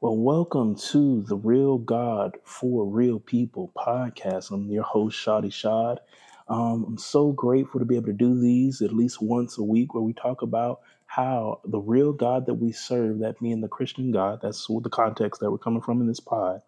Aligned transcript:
Well, 0.00 0.16
welcome 0.16 0.76
to 0.92 1.22
the 1.22 1.34
Real 1.34 1.76
God 1.76 2.36
for 2.44 2.86
Real 2.86 3.18
People 3.18 3.72
podcast. 3.76 4.52
I'm 4.52 4.70
your 4.70 4.84
host, 4.84 5.18
Shadi 5.18 5.52
Shad. 5.52 5.98
Um, 6.46 6.84
I'm 6.86 6.98
so 6.98 7.32
grateful 7.32 7.80
to 7.80 7.84
be 7.84 7.96
able 7.96 8.06
to 8.06 8.12
do 8.12 8.38
these 8.40 8.80
at 8.80 8.92
least 8.92 9.20
once 9.20 9.58
a 9.58 9.64
week 9.64 9.94
where 9.94 10.02
we 10.04 10.12
talk 10.12 10.42
about 10.42 10.82
how 11.06 11.60
the 11.64 11.80
real 11.80 12.12
God 12.12 12.46
that 12.46 12.54
we 12.54 12.70
serve, 12.70 13.18
that 13.18 13.40
being 13.40 13.60
the 13.60 13.66
Christian 13.66 14.12
God, 14.12 14.38
that's 14.40 14.68
the 14.68 14.88
context 14.88 15.40
that 15.40 15.50
we're 15.50 15.58
coming 15.58 15.82
from 15.82 16.00
in 16.00 16.06
this 16.06 16.20
pod, 16.20 16.62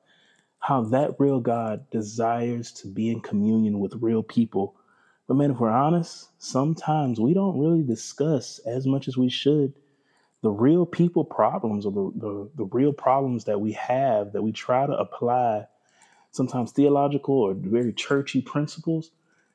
how 0.58 0.82
that 0.86 1.14
real 1.20 1.38
God 1.38 1.88
desires 1.92 2.72
to 2.72 2.88
be 2.88 3.12
in 3.12 3.20
communion 3.20 3.78
with 3.78 3.94
real 4.00 4.24
people. 4.24 4.74
But 5.28 5.34
man, 5.34 5.52
if 5.52 5.60
we're 5.60 5.70
honest, 5.70 6.30
sometimes 6.38 7.20
we 7.20 7.32
don't 7.32 7.60
really 7.60 7.84
discuss 7.84 8.58
as 8.66 8.88
much 8.88 9.06
as 9.06 9.16
we 9.16 9.28
should 9.28 9.72
the 10.42 10.50
real 10.50 10.86
people 10.86 11.24
problems 11.24 11.84
or 11.84 11.92
the, 11.92 12.12
the, 12.18 12.50
the 12.56 12.64
real 12.72 12.92
problems 12.92 13.44
that 13.44 13.60
we 13.60 13.72
have 13.72 14.32
that 14.32 14.42
we 14.42 14.52
try 14.52 14.86
to 14.86 14.92
apply 14.92 15.66
sometimes 16.30 16.72
theological 16.72 17.34
or 17.34 17.54
very 17.54 17.92
churchy 17.92 18.40
principles 18.40 19.10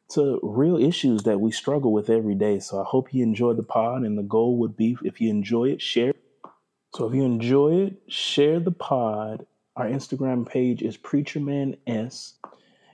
to 0.09 0.39
real 0.44 0.77
issues 0.77 1.23
that 1.23 1.39
we 1.39 1.52
struggle 1.52 1.91
with 1.91 2.09
every 2.09 2.35
day. 2.35 2.59
So 2.59 2.80
I 2.80 2.84
hope 2.84 3.13
you 3.13 3.23
enjoyed 3.23 3.58
the 3.58 3.63
pod, 3.63 4.03
and 4.03 4.17
the 4.17 4.23
goal 4.23 4.58
would 4.59 4.77
be 4.77 4.98
if 5.03 5.20
you 5.20 5.30
enjoy 5.30 5.70
it, 5.70 5.81
share. 5.81 6.13
So 6.94 7.08
if 7.08 7.16
you 7.16 7.23
enjoy 7.23 7.88
it, 7.88 8.02
share 8.08 8.59
the 8.59 8.72
pod. 8.72 9.47
Our 9.75 9.88
Instagram 9.88 10.47
page 10.47 10.81
is 10.81 10.97
Preacherman 10.97 11.77
S, 11.88 12.36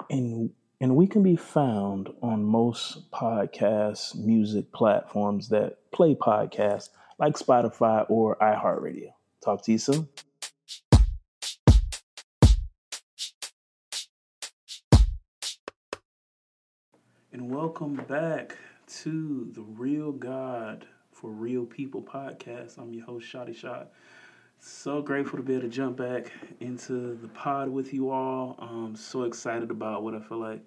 and 0.09 0.52
and 0.80 0.95
we 0.95 1.05
can 1.05 1.22
be 1.22 1.36
found 1.36 2.09
on 2.23 2.44
most 2.44 3.12
podcast 3.12 4.16
music 4.16 4.72
platforms 4.72 5.50
that 5.50 5.78
play 5.92 6.16
podcasts 6.16 6.89
like 7.21 7.38
Spotify 7.38 8.03
or 8.09 8.35
iHeartRadio. 8.38 9.13
Talk 9.45 9.63
to 9.66 9.71
you 9.71 9.77
soon. 9.77 10.09
And 17.31 17.55
welcome 17.55 17.94
back 18.09 18.58
to 19.03 19.52
the 19.53 19.61
Real 19.61 20.11
God 20.11 20.88
for 21.11 21.30
Real 21.30 21.63
People 21.63 22.02
podcast. 22.02 22.80
I'm 22.80 22.91
your 22.91 23.05
host, 23.05 23.31
Shotty 23.31 23.56
Shot. 23.56 23.91
So 24.59 25.03
grateful 25.03 25.38
to 25.38 25.44
be 25.44 25.53
able 25.53 25.63
to 25.63 25.69
jump 25.69 25.97
back 25.97 26.31
into 26.59 27.16
the 27.22 27.28
pod 27.28 27.69
with 27.69 27.94
you 27.94 28.09
all. 28.09 28.56
I'm 28.59 28.95
so 28.95 29.23
excited 29.23 29.69
about 29.69 30.03
what 30.03 30.16
I 30.16 30.19
feel 30.19 30.39
like 30.39 30.63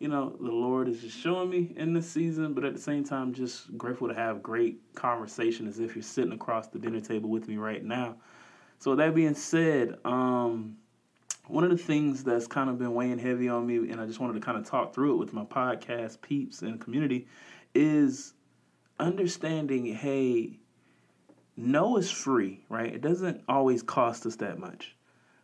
you 0.00 0.08
know, 0.08 0.34
the 0.40 0.50
Lord 0.50 0.88
is 0.88 1.02
just 1.02 1.18
showing 1.18 1.50
me 1.50 1.74
in 1.76 1.92
this 1.92 2.10
season, 2.10 2.54
but 2.54 2.64
at 2.64 2.74
the 2.74 2.80
same 2.80 3.04
time, 3.04 3.34
just 3.34 3.76
grateful 3.76 4.08
to 4.08 4.14
have 4.14 4.42
great 4.42 4.80
conversation 4.94 5.68
as 5.68 5.78
if 5.78 5.94
you're 5.94 6.02
sitting 6.02 6.32
across 6.32 6.68
the 6.68 6.78
dinner 6.78 7.02
table 7.02 7.28
with 7.28 7.46
me 7.46 7.58
right 7.58 7.84
now. 7.84 8.16
So, 8.78 8.96
that 8.96 9.14
being 9.14 9.34
said, 9.34 9.98
um, 10.06 10.78
one 11.48 11.64
of 11.64 11.70
the 11.70 11.76
things 11.76 12.24
that's 12.24 12.46
kind 12.46 12.70
of 12.70 12.78
been 12.78 12.94
weighing 12.94 13.18
heavy 13.18 13.50
on 13.50 13.66
me, 13.66 13.76
and 13.90 14.00
I 14.00 14.06
just 14.06 14.20
wanted 14.20 14.34
to 14.34 14.40
kind 14.40 14.56
of 14.56 14.64
talk 14.64 14.94
through 14.94 15.14
it 15.14 15.16
with 15.18 15.34
my 15.34 15.44
podcast 15.44 16.22
peeps 16.22 16.62
and 16.62 16.80
community, 16.80 17.28
is 17.74 18.32
understanding 18.98 19.84
hey, 19.84 20.58
no 21.58 21.98
is 21.98 22.10
free, 22.10 22.64
right? 22.70 22.94
It 22.94 23.02
doesn't 23.02 23.42
always 23.50 23.82
cost 23.82 24.24
us 24.24 24.36
that 24.36 24.58
much. 24.58 24.96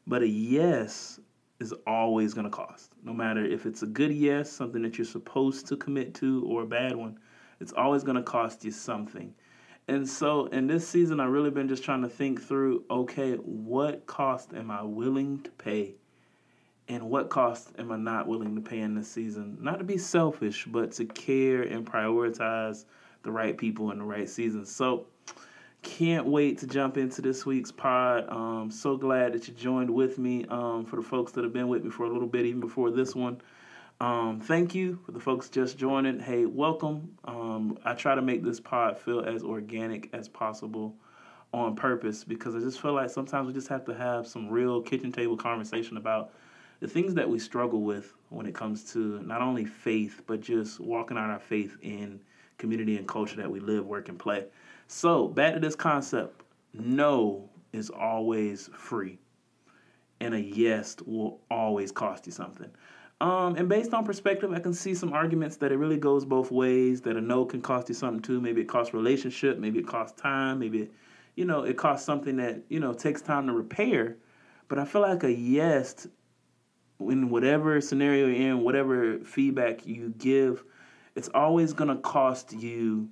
But 0.06 0.22
a 0.22 0.28
yes 0.28 1.20
is 1.60 1.72
always 1.86 2.34
going 2.34 2.44
to 2.44 2.50
cost. 2.50 2.92
No 3.02 3.12
matter 3.12 3.44
if 3.44 3.66
it's 3.66 3.82
a 3.82 3.86
good 3.86 4.12
yes, 4.12 4.50
something 4.50 4.82
that 4.82 4.98
you're 4.98 5.04
supposed 5.04 5.66
to 5.68 5.76
commit 5.76 6.14
to, 6.16 6.44
or 6.46 6.62
a 6.62 6.66
bad 6.66 6.94
one, 6.94 7.18
it's 7.60 7.72
always 7.72 8.02
going 8.02 8.16
to 8.16 8.22
cost 8.22 8.64
you 8.64 8.70
something. 8.70 9.34
And 9.88 10.08
so 10.08 10.46
in 10.46 10.66
this 10.66 10.86
season, 10.86 11.20
I've 11.20 11.30
really 11.30 11.50
been 11.50 11.68
just 11.68 11.84
trying 11.84 12.02
to 12.02 12.08
think 12.08 12.42
through 12.42 12.84
okay, 12.90 13.34
what 13.36 14.06
cost 14.06 14.52
am 14.52 14.70
I 14.70 14.82
willing 14.82 15.40
to 15.42 15.50
pay? 15.52 15.94
And 16.88 17.04
what 17.10 17.30
cost 17.30 17.70
am 17.78 17.91
I 17.91 17.96
not 17.96 18.28
willing 18.28 18.54
to 18.54 18.60
pay 18.60 18.80
in 18.80 18.94
this 18.94 19.10
season? 19.10 19.58
Not 19.60 19.78
to 19.78 19.84
be 19.84 19.98
selfish, 19.98 20.66
but 20.66 20.92
to 20.92 21.04
care 21.04 21.62
and 21.62 21.84
prioritize 21.84 22.84
the 23.22 23.32
right 23.32 23.56
people 23.56 23.91
in 23.91 23.98
the 23.98 24.04
right 24.04 24.28
season. 24.28 24.64
So 24.66 25.06
can't 25.86 26.26
wait 26.26 26.58
to 26.58 26.66
jump 26.66 26.97
into 26.98 27.22
this 27.22 27.47
week's 27.47 27.70
pod. 27.70 28.28
Um, 28.28 28.70
so 28.72 28.97
glad 28.97 29.32
that 29.32 29.47
you 29.47 29.54
joined 29.54 29.88
with 29.88 30.19
me. 30.19 30.44
Um, 30.47 30.84
for 30.84 30.97
the 30.97 31.02
folks 31.02 31.30
that 31.32 31.44
have 31.44 31.52
been 31.52 31.69
with 31.69 31.84
me 31.84 31.91
for 31.91 32.04
a 32.04 32.12
little 32.12 32.26
bit, 32.26 32.44
even 32.44 32.60
before 32.60 32.91
this 32.91 33.14
one, 33.14 33.41
um, 34.00 34.41
thank 34.41 34.75
you 34.75 34.98
for 35.06 35.12
the 35.12 35.20
folks 35.20 35.48
just 35.48 35.78
joining. 35.78 36.19
Hey, 36.19 36.44
welcome. 36.44 37.16
Um, 37.25 37.78
I 37.84 37.94
try 37.94 38.16
to 38.16 38.20
make 38.20 38.42
this 38.42 38.58
pod 38.58 38.98
feel 38.98 39.20
as 39.20 39.44
organic 39.44 40.10
as 40.12 40.28
possible 40.28 40.96
on 41.54 41.76
purpose 41.76 42.25
because 42.25 42.56
I 42.56 42.58
just 42.58 42.82
feel 42.82 42.92
like 42.92 43.08
sometimes 43.08 43.46
we 43.46 43.52
just 43.52 43.69
have 43.69 43.84
to 43.84 43.94
have 43.94 44.26
some 44.26 44.48
real 44.48 44.82
kitchen 44.82 45.12
table 45.12 45.36
conversation 45.36 45.96
about 45.98 46.32
the 46.80 46.88
things 46.88 47.14
that 47.14 47.30
we 47.30 47.38
struggle 47.38 47.82
with 47.82 48.12
when 48.30 48.44
it 48.44 48.56
comes 48.56 48.92
to 48.92 49.20
not 49.22 49.41
only 49.41 49.64
faith, 49.64 50.22
but 50.26 50.41
just 50.41 50.80
walking 50.80 51.16
out 51.16 51.30
our 51.30 51.38
faith 51.38 51.76
in 51.80 52.20
community 52.58 52.98
and 52.98 53.06
culture 53.06 53.36
that 53.36 53.50
we 53.50 53.60
live, 53.60 53.86
work, 53.86 54.08
and 54.08 54.19
play. 54.19 54.46
So, 54.88 55.28
back 55.28 55.54
to 55.54 55.60
this 55.60 55.74
concept 55.74 56.42
no 56.72 57.48
is 57.72 57.91
always 57.91 58.69
free, 58.76 59.19
and 60.20 60.34
a 60.34 60.41
yes 60.41 60.97
will 61.04 61.41
always 61.50 61.91
cost 61.91 62.26
you 62.26 62.32
something. 62.32 62.70
Um, 63.20 63.56
and 63.56 63.69
based 63.69 63.94
on 63.94 64.04
perspective, 64.04 64.52
I 64.52 64.60
can 64.60 64.75
see 64.75 64.94
some 64.94 65.12
arguments 65.12 65.56
that 65.56 65.72
it 65.72 65.76
really 65.78 65.96
goes 65.96 66.25
both 66.25 66.50
ways. 66.50 67.00
That 67.00 67.16
a 67.16 67.20
no 67.20 67.44
can 67.46 67.62
cost 67.62 67.88
you 67.88 67.94
something 67.94 68.22
too. 68.22 68.41
Maybe 68.41 68.60
it 68.60 68.69
costs 68.69 68.92
relationship. 68.92 69.58
Maybe 69.58 69.78
it 69.78 69.86
costs 69.86 70.20
time. 70.20 70.58
Maybe, 70.58 70.82
it, 70.82 70.92
you 71.34 71.46
know, 71.46 71.62
it 71.62 71.76
costs 71.76 72.04
something 72.06 72.36
that 72.36 72.62
you 72.69 72.78
know 72.78 72.92
takes 72.92 73.22
time 73.22 73.46
to 73.46 73.52
repair. 73.52 74.16
But 74.69 74.78
I 74.78 74.84
feel 74.84 75.02
like 75.02 75.25
a 75.25 75.32
yes, 75.32 76.06
in 77.00 77.30
whatever 77.30 77.80
scenario 77.80 78.26
you're 78.26 78.50
in, 78.50 78.60
whatever 78.60 79.19
feedback 79.20 79.86
you 79.86 80.12
give, 80.19 80.64
it's 81.14 81.28
always 81.34 81.72
gonna 81.72 81.96
cost 81.96 82.52
you 82.52 83.08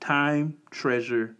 time, 0.00 0.56
treasure, 0.70 1.36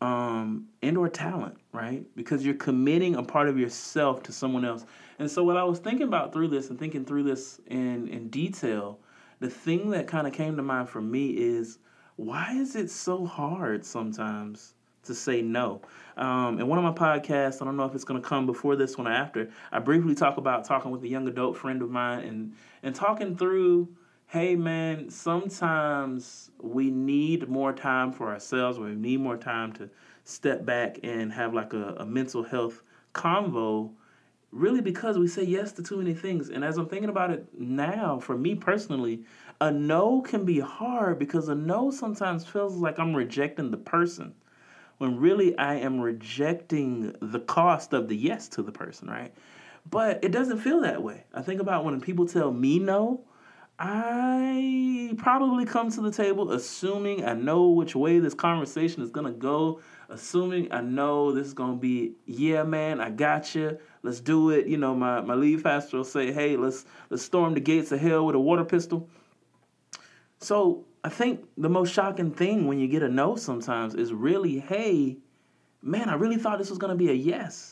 um, 0.00 0.66
and 0.82 0.98
or 0.98 1.08
talent, 1.08 1.56
right? 1.72 2.04
Because 2.16 2.44
you're 2.44 2.54
committing 2.54 3.14
a 3.14 3.22
part 3.22 3.48
of 3.48 3.58
yourself 3.58 4.22
to 4.24 4.32
someone 4.32 4.64
else. 4.64 4.84
And 5.18 5.30
so 5.30 5.44
what 5.44 5.56
I 5.56 5.62
was 5.62 5.78
thinking 5.78 6.08
about 6.08 6.32
through 6.32 6.48
this 6.48 6.70
and 6.70 6.78
thinking 6.78 7.04
through 7.04 7.22
this 7.22 7.60
in, 7.68 8.08
in 8.08 8.28
detail, 8.28 8.98
the 9.38 9.48
thing 9.48 9.90
that 9.90 10.08
kind 10.08 10.26
of 10.26 10.32
came 10.32 10.56
to 10.56 10.62
mind 10.62 10.88
for 10.88 11.00
me 11.00 11.30
is 11.30 11.78
why 12.16 12.52
is 12.52 12.74
it 12.74 12.90
so 12.90 13.24
hard 13.24 13.84
sometimes 13.84 14.74
to 15.04 15.14
say 15.14 15.40
no? 15.40 15.82
Um, 16.16 16.60
in 16.60 16.66
one 16.66 16.78
of 16.78 16.84
my 16.84 16.92
podcasts, 16.92 17.62
I 17.62 17.64
don't 17.64 17.76
know 17.76 17.84
if 17.84 17.94
it's 17.94 18.04
going 18.04 18.20
to 18.20 18.28
come 18.28 18.44
before 18.44 18.74
this 18.74 18.98
one 18.98 19.06
or 19.06 19.12
after, 19.12 19.50
I 19.70 19.78
briefly 19.78 20.16
talk 20.16 20.36
about 20.36 20.64
talking 20.64 20.90
with 20.90 21.04
a 21.04 21.08
young 21.08 21.28
adult 21.28 21.56
friend 21.56 21.80
of 21.80 21.90
mine 21.90 22.24
and, 22.24 22.52
and 22.82 22.94
talking 22.94 23.36
through 23.36 23.88
hey 24.32 24.56
man, 24.56 25.10
sometimes 25.10 26.50
we 26.58 26.90
need 26.90 27.50
more 27.50 27.70
time 27.70 28.10
for 28.10 28.30
ourselves, 28.30 28.78
we 28.78 28.94
need 28.94 29.20
more 29.20 29.36
time 29.36 29.70
to 29.74 29.90
step 30.24 30.64
back 30.64 30.98
and 31.02 31.30
have 31.30 31.52
like 31.52 31.74
a, 31.74 31.96
a 31.98 32.06
mental 32.06 32.42
health 32.42 32.82
convo 33.12 33.90
really 34.50 34.80
because 34.80 35.18
we 35.18 35.28
say 35.28 35.44
yes 35.44 35.72
to 35.72 35.82
too 35.82 35.98
many 35.98 36.14
things. 36.14 36.48
And 36.48 36.64
as 36.64 36.78
I'm 36.78 36.88
thinking 36.88 37.10
about 37.10 37.30
it 37.30 37.46
now, 37.58 38.18
for 38.20 38.34
me 38.34 38.54
personally, 38.54 39.22
a 39.60 39.70
no 39.70 40.22
can 40.22 40.46
be 40.46 40.60
hard 40.60 41.18
because 41.18 41.50
a 41.50 41.54
no 41.54 41.90
sometimes 41.90 42.46
feels 42.46 42.76
like 42.76 42.98
I'm 42.98 43.14
rejecting 43.14 43.70
the 43.70 43.76
person 43.76 44.32
when 44.96 45.20
really 45.20 45.58
I 45.58 45.74
am 45.74 46.00
rejecting 46.00 47.14
the 47.20 47.40
cost 47.40 47.92
of 47.92 48.08
the 48.08 48.16
yes 48.16 48.48
to 48.48 48.62
the 48.62 48.72
person, 48.72 49.10
right? 49.10 49.34
But 49.90 50.24
it 50.24 50.32
doesn't 50.32 50.60
feel 50.60 50.80
that 50.80 51.02
way. 51.02 51.24
I 51.34 51.42
think 51.42 51.60
about 51.60 51.84
when 51.84 52.00
people 52.00 52.26
tell 52.26 52.50
me 52.50 52.78
no, 52.78 53.26
I 53.84 55.12
probably 55.16 55.64
come 55.64 55.90
to 55.90 56.00
the 56.00 56.12
table 56.12 56.52
assuming 56.52 57.24
I 57.24 57.32
know 57.32 57.70
which 57.70 57.96
way 57.96 58.20
this 58.20 58.32
conversation 58.32 59.02
is 59.02 59.10
gonna 59.10 59.32
go, 59.32 59.80
assuming 60.08 60.70
I 60.70 60.80
know 60.82 61.32
this 61.32 61.48
is 61.48 61.52
gonna 61.52 61.74
be, 61.74 62.12
yeah, 62.24 62.62
man, 62.62 63.00
I 63.00 63.10
got 63.10 63.56
you. 63.56 63.76
Let's 64.04 64.20
do 64.20 64.50
it. 64.50 64.68
You 64.68 64.76
know, 64.76 64.94
my, 64.94 65.20
my 65.22 65.34
lead 65.34 65.64
pastor 65.64 65.96
will 65.96 66.04
say, 66.04 66.30
hey, 66.30 66.56
let's 66.56 66.84
let's 67.10 67.24
storm 67.24 67.54
the 67.54 67.60
gates 67.60 67.90
of 67.90 67.98
hell 67.98 68.24
with 68.24 68.36
a 68.36 68.40
water 68.40 68.64
pistol. 68.64 69.08
So 70.38 70.84
I 71.02 71.08
think 71.08 71.44
the 71.58 71.68
most 71.68 71.92
shocking 71.92 72.30
thing 72.30 72.68
when 72.68 72.78
you 72.78 72.86
get 72.86 73.02
a 73.02 73.08
no 73.08 73.34
sometimes 73.34 73.96
is 73.96 74.12
really, 74.12 74.60
hey, 74.60 75.16
man, 75.82 76.08
I 76.08 76.14
really 76.14 76.38
thought 76.38 76.58
this 76.58 76.70
was 76.70 76.78
gonna 76.78 76.94
be 76.94 77.10
a 77.10 77.14
yes. 77.14 77.71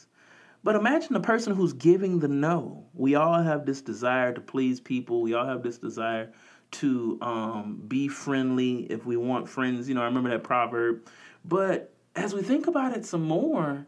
But 0.62 0.76
imagine 0.76 1.14
the 1.14 1.20
person 1.20 1.54
who's 1.54 1.72
giving 1.72 2.18
the 2.18 2.28
no. 2.28 2.84
We 2.94 3.14
all 3.14 3.42
have 3.42 3.64
this 3.64 3.80
desire 3.80 4.32
to 4.34 4.40
please 4.40 4.80
people. 4.80 5.22
We 5.22 5.34
all 5.34 5.46
have 5.46 5.62
this 5.62 5.78
desire 5.78 6.32
to 6.72 7.18
um, 7.22 7.82
be 7.88 8.08
friendly 8.08 8.82
if 8.90 9.06
we 9.06 9.16
want 9.16 9.48
friends. 9.48 9.88
You 9.88 9.94
know, 9.94 10.02
I 10.02 10.04
remember 10.04 10.30
that 10.30 10.44
proverb. 10.44 11.06
But 11.44 11.92
as 12.14 12.34
we 12.34 12.42
think 12.42 12.66
about 12.66 12.96
it 12.96 13.06
some 13.06 13.22
more, 13.22 13.86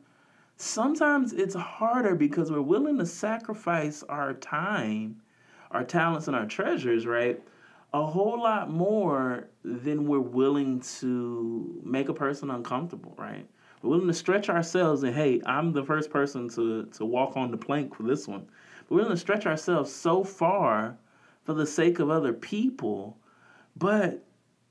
sometimes 0.57 1.33
it's 1.33 1.55
harder 1.55 2.15
because 2.15 2.51
we're 2.51 2.63
willing 2.63 2.99
to 2.99 3.07
sacrifice 3.07 4.03
our 4.09 4.33
time, 4.33 5.21
our 5.71 5.85
talents, 5.85 6.27
and 6.27 6.37
our 6.37 6.47
treasures, 6.47 7.07
right? 7.07 7.41
A 7.93 8.05
whole 8.05 8.43
lot 8.43 8.71
more 8.71 9.49
than 9.63 10.07
we're 10.07 10.21
willing 10.21 10.81
to 11.01 11.83
make 11.85 12.09
a 12.09 12.15
person 12.15 12.51
uncomfortable, 12.51 13.15
right? 13.19 13.47
We're 13.83 13.91
willing 13.91 14.07
to 14.07 14.15
stretch 14.15 14.49
ourselves 14.49 15.03
and 15.03 15.15
hey, 15.15 15.41
I'm 15.45 15.73
the 15.73 15.83
first 15.83 16.11
person 16.11 16.49
to 16.51 16.87
to 16.87 17.05
walk 17.05 17.37
on 17.37 17.51
the 17.51 17.57
plank 17.57 17.97
for 17.97 18.05
this 18.05 18.29
one. 18.29 18.47
But 18.89 18.91
we're 18.91 18.97
willing 18.99 19.17
to 19.17 19.21
stretch 19.21 19.47
ourselves 19.47 19.93
so 19.93 20.23
far 20.23 20.97
for 21.45 21.55
the 21.55 21.67
sake 21.67 21.99
of 21.99 22.09
other 22.09 22.33
people, 22.33 23.19
but 23.77 24.25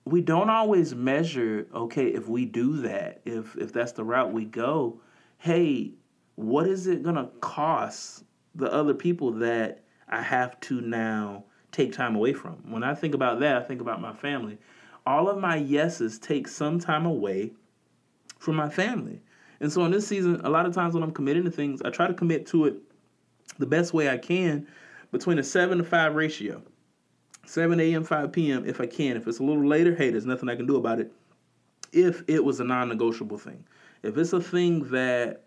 we 0.05 0.21
don't 0.21 0.49
always 0.49 0.95
measure, 0.95 1.67
okay, 1.75 2.07
if 2.07 2.27
we 2.27 2.45
do 2.45 2.77
that, 2.81 3.21
if 3.25 3.57
if 3.57 3.73
that's 3.73 3.91
the 3.91 4.03
route 4.03 4.31
we 4.31 4.45
go, 4.45 5.01
hey, 5.37 5.91
what 6.35 6.67
is 6.67 6.87
it 6.87 7.03
gonna 7.03 7.29
cost 7.41 8.23
the 8.55 8.71
other 8.71 8.93
people 8.93 9.31
that 9.31 9.83
I 10.07 10.21
have 10.21 10.59
to 10.61 10.79
now 10.81 11.43
take 11.71 11.91
time 11.91 12.15
away 12.15 12.33
from? 12.33 12.71
When 12.71 12.83
I 12.83 12.95
think 12.95 13.13
about 13.13 13.41
that, 13.41 13.57
I 13.57 13.61
think 13.61 13.81
about 13.81 13.99
my 13.99 14.13
family. 14.13 14.57
All 15.05 15.29
of 15.29 15.37
my 15.37 15.55
yeses 15.55 16.17
take 16.19 16.47
some 16.47 16.79
time 16.79 17.05
away 17.05 17.53
from 18.41 18.55
my 18.55 18.67
family. 18.67 19.21
And 19.59 19.71
so 19.71 19.85
in 19.85 19.91
this 19.91 20.07
season, 20.07 20.41
a 20.43 20.49
lot 20.49 20.65
of 20.65 20.73
times 20.73 20.95
when 20.95 21.03
I'm 21.03 21.11
committing 21.11 21.43
to 21.43 21.51
things, 21.51 21.81
I 21.83 21.91
try 21.91 22.07
to 22.07 22.13
commit 22.13 22.47
to 22.47 22.65
it 22.65 22.75
the 23.59 23.67
best 23.67 23.93
way 23.93 24.09
I 24.09 24.17
can 24.17 24.67
between 25.11 25.37
a 25.37 25.43
seven 25.43 25.77
to 25.77 25.83
five 25.83 26.15
ratio. 26.15 26.63
7 27.45 27.79
a.m., 27.79 28.03
5 28.03 28.31
p.m. 28.31 28.65
if 28.67 28.79
I 28.79 28.85
can. 28.85 29.17
If 29.17 29.27
it's 29.27 29.39
a 29.39 29.43
little 29.43 29.65
later, 29.65 29.95
hey, 29.95 30.09
there's 30.11 30.25
nothing 30.25 30.47
I 30.47 30.55
can 30.55 30.67
do 30.67 30.77
about 30.77 30.99
it. 30.99 31.11
If 31.91 32.23
it 32.27 32.43
was 32.43 32.59
a 32.59 32.63
non 32.63 32.89
negotiable 32.89 33.37
thing. 33.37 33.65
If 34.03 34.17
it's 34.17 34.33
a 34.33 34.41
thing 34.41 34.89
that 34.91 35.43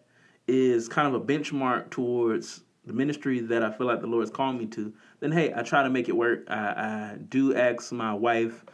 is 0.46 0.88
kind 0.88 1.08
of 1.08 1.14
a 1.14 1.24
benchmark 1.24 1.90
towards 1.90 2.62
the 2.84 2.92
ministry 2.92 3.40
that 3.40 3.62
I 3.62 3.70
feel 3.70 3.86
like 3.86 4.00
the 4.00 4.06
Lord's 4.06 4.30
calling 4.30 4.58
me 4.58 4.66
to, 4.66 4.92
then 5.20 5.32
hey, 5.32 5.52
I 5.54 5.62
try 5.62 5.82
to 5.82 5.90
make 5.90 6.08
it 6.08 6.16
work. 6.16 6.44
I, 6.48 6.56
I 6.56 7.16
do 7.28 7.56
ask 7.56 7.90
my 7.92 8.12
wife, 8.12 8.64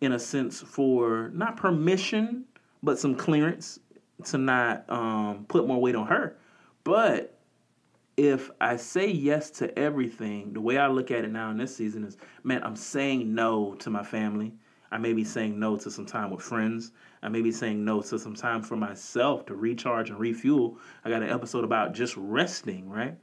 in 0.00 0.12
a 0.12 0.18
sense, 0.18 0.60
for 0.60 1.30
not 1.34 1.56
permission, 1.56 2.44
but 2.82 2.98
some 2.98 3.14
clearance 3.14 3.80
to 4.24 4.38
not 4.38 4.88
um, 4.88 5.46
put 5.48 5.66
more 5.66 5.80
weight 5.80 5.94
on 5.94 6.06
her. 6.06 6.36
But 6.84 7.38
if 8.16 8.50
I 8.60 8.76
say 8.76 9.10
yes 9.10 9.50
to 9.52 9.78
everything, 9.78 10.52
the 10.52 10.60
way 10.60 10.78
I 10.78 10.88
look 10.88 11.10
at 11.10 11.24
it 11.24 11.30
now 11.30 11.50
in 11.50 11.56
this 11.56 11.74
season 11.74 12.04
is, 12.04 12.16
man, 12.42 12.62
I'm 12.64 12.76
saying 12.76 13.32
no 13.32 13.74
to 13.76 13.90
my 13.90 14.02
family. 14.02 14.52
I 14.90 14.98
may 14.98 15.12
be 15.12 15.22
saying 15.22 15.58
no 15.58 15.76
to 15.76 15.90
some 15.90 16.06
time 16.06 16.30
with 16.30 16.42
friends. 16.42 16.92
I 17.22 17.28
may 17.28 17.42
be 17.42 17.52
saying 17.52 17.84
no 17.84 18.00
to 18.00 18.18
some 18.18 18.34
time 18.34 18.62
for 18.62 18.74
myself 18.74 19.46
to 19.46 19.54
recharge 19.54 20.10
and 20.10 20.18
refuel. 20.18 20.78
I 21.04 21.10
got 21.10 21.22
an 21.22 21.30
episode 21.30 21.64
about 21.64 21.92
just 21.92 22.16
resting, 22.16 22.88
right? 22.88 23.16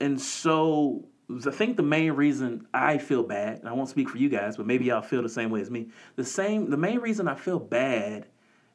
And 0.00 0.20
so 0.20 1.04
I 1.46 1.50
think 1.50 1.76
the 1.76 1.82
main 1.82 2.12
reason 2.12 2.66
I 2.74 2.98
feel 2.98 3.22
bad, 3.22 3.60
and 3.60 3.68
I 3.68 3.72
won't 3.72 3.88
speak 3.88 4.08
for 4.08 4.18
you 4.18 4.28
guys, 4.28 4.56
but 4.56 4.66
maybe 4.66 4.86
y'all 4.86 5.02
feel 5.02 5.22
the 5.22 5.28
same 5.28 5.50
way 5.50 5.60
as 5.60 5.70
me. 5.70 5.88
The 6.16 6.24
same 6.24 6.70
the 6.70 6.76
main 6.76 6.98
reason 6.98 7.28
I 7.28 7.34
feel 7.34 7.58
bad 7.58 8.26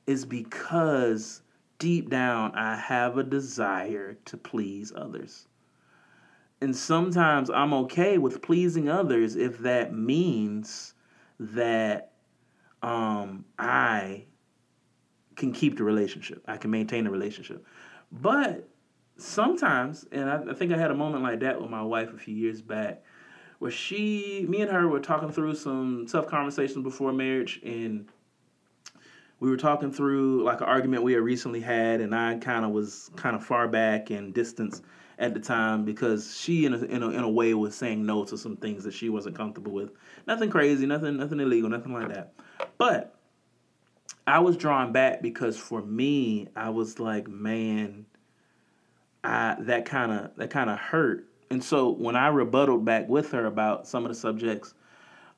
is 0.07 0.25
because 0.25 1.41
deep 1.79 2.09
down, 2.09 2.53
I 2.55 2.75
have 2.75 3.17
a 3.17 3.23
desire 3.23 4.17
to 4.25 4.37
please 4.37 4.93
others. 4.95 5.47
And 6.61 6.75
sometimes 6.75 7.49
I'm 7.49 7.73
okay 7.73 8.17
with 8.17 8.41
pleasing 8.41 8.87
others 8.87 9.35
if 9.35 9.59
that 9.59 9.93
means 9.93 10.93
that 11.39 12.13
um, 12.81 13.43
I 13.59 14.25
can 15.35 15.51
keep 15.51 15.77
the 15.77 15.83
relationship, 15.83 16.43
I 16.47 16.57
can 16.57 16.71
maintain 16.71 17.03
the 17.03 17.09
relationship. 17.09 17.65
But 18.11 18.69
sometimes, 19.17 20.05
and 20.11 20.29
I, 20.29 20.51
I 20.51 20.53
think 20.53 20.71
I 20.71 20.77
had 20.77 20.91
a 20.91 20.95
moment 20.95 21.23
like 21.23 21.39
that 21.41 21.59
with 21.59 21.69
my 21.69 21.81
wife 21.81 22.13
a 22.13 22.17
few 22.17 22.35
years 22.35 22.61
back, 22.61 23.03
where 23.59 23.71
she, 23.71 24.45
me 24.47 24.61
and 24.61 24.71
her 24.71 24.87
were 24.87 24.99
talking 24.99 25.31
through 25.31 25.55
some 25.55 26.05
tough 26.07 26.27
conversations 26.27 26.83
before 26.83 27.13
marriage, 27.13 27.59
and 27.63 28.07
we 29.43 29.49
were 29.49 29.57
talking 29.57 29.91
through 29.91 30.41
like 30.41 30.61
an 30.61 30.67
argument 30.67 31.03
we 31.03 31.11
had 31.11 31.21
recently 31.21 31.59
had, 31.59 31.99
and 31.99 32.15
I 32.15 32.37
kind 32.37 32.63
of 32.63 32.71
was 32.71 33.11
kind 33.17 33.35
of 33.35 33.45
far 33.45 33.67
back 33.67 34.09
and 34.09 34.33
distance 34.33 34.81
at 35.19 35.33
the 35.33 35.39
time 35.41 35.83
because 35.83 36.39
she, 36.39 36.63
in 36.63 36.73
a, 36.73 36.77
in 36.77 37.03
a, 37.03 37.09
in 37.09 37.23
a 37.25 37.29
way, 37.29 37.53
was 37.53 37.75
saying 37.75 38.05
no 38.05 38.23
to 38.23 38.37
some 38.37 38.55
things 38.55 38.85
that 38.85 38.93
she 38.93 39.09
wasn't 39.09 39.35
comfortable 39.35 39.73
with. 39.73 39.91
Nothing 40.27 40.49
crazy, 40.49 40.85
nothing 40.85 41.17
nothing 41.17 41.41
illegal, 41.41 41.69
nothing 41.69 41.91
like 41.91 42.07
that. 42.07 42.31
But 42.77 43.19
I 44.25 44.39
was 44.39 44.55
drawn 44.55 44.93
back 44.93 45.21
because 45.21 45.57
for 45.57 45.81
me, 45.81 46.47
I 46.55 46.69
was 46.69 46.97
like, 47.01 47.27
man, 47.27 48.05
I 49.25 49.57
that 49.59 49.83
kind 49.83 50.13
of 50.13 50.31
that 50.37 50.51
kind 50.51 50.69
of 50.69 50.79
hurt. 50.79 51.27
And 51.49 51.61
so 51.61 51.89
when 51.89 52.15
I 52.15 52.29
rebutted 52.29 52.85
back 52.85 53.09
with 53.09 53.31
her 53.31 53.45
about 53.45 53.89
some 53.89 54.05
of 54.05 54.09
the 54.09 54.15
subjects 54.15 54.73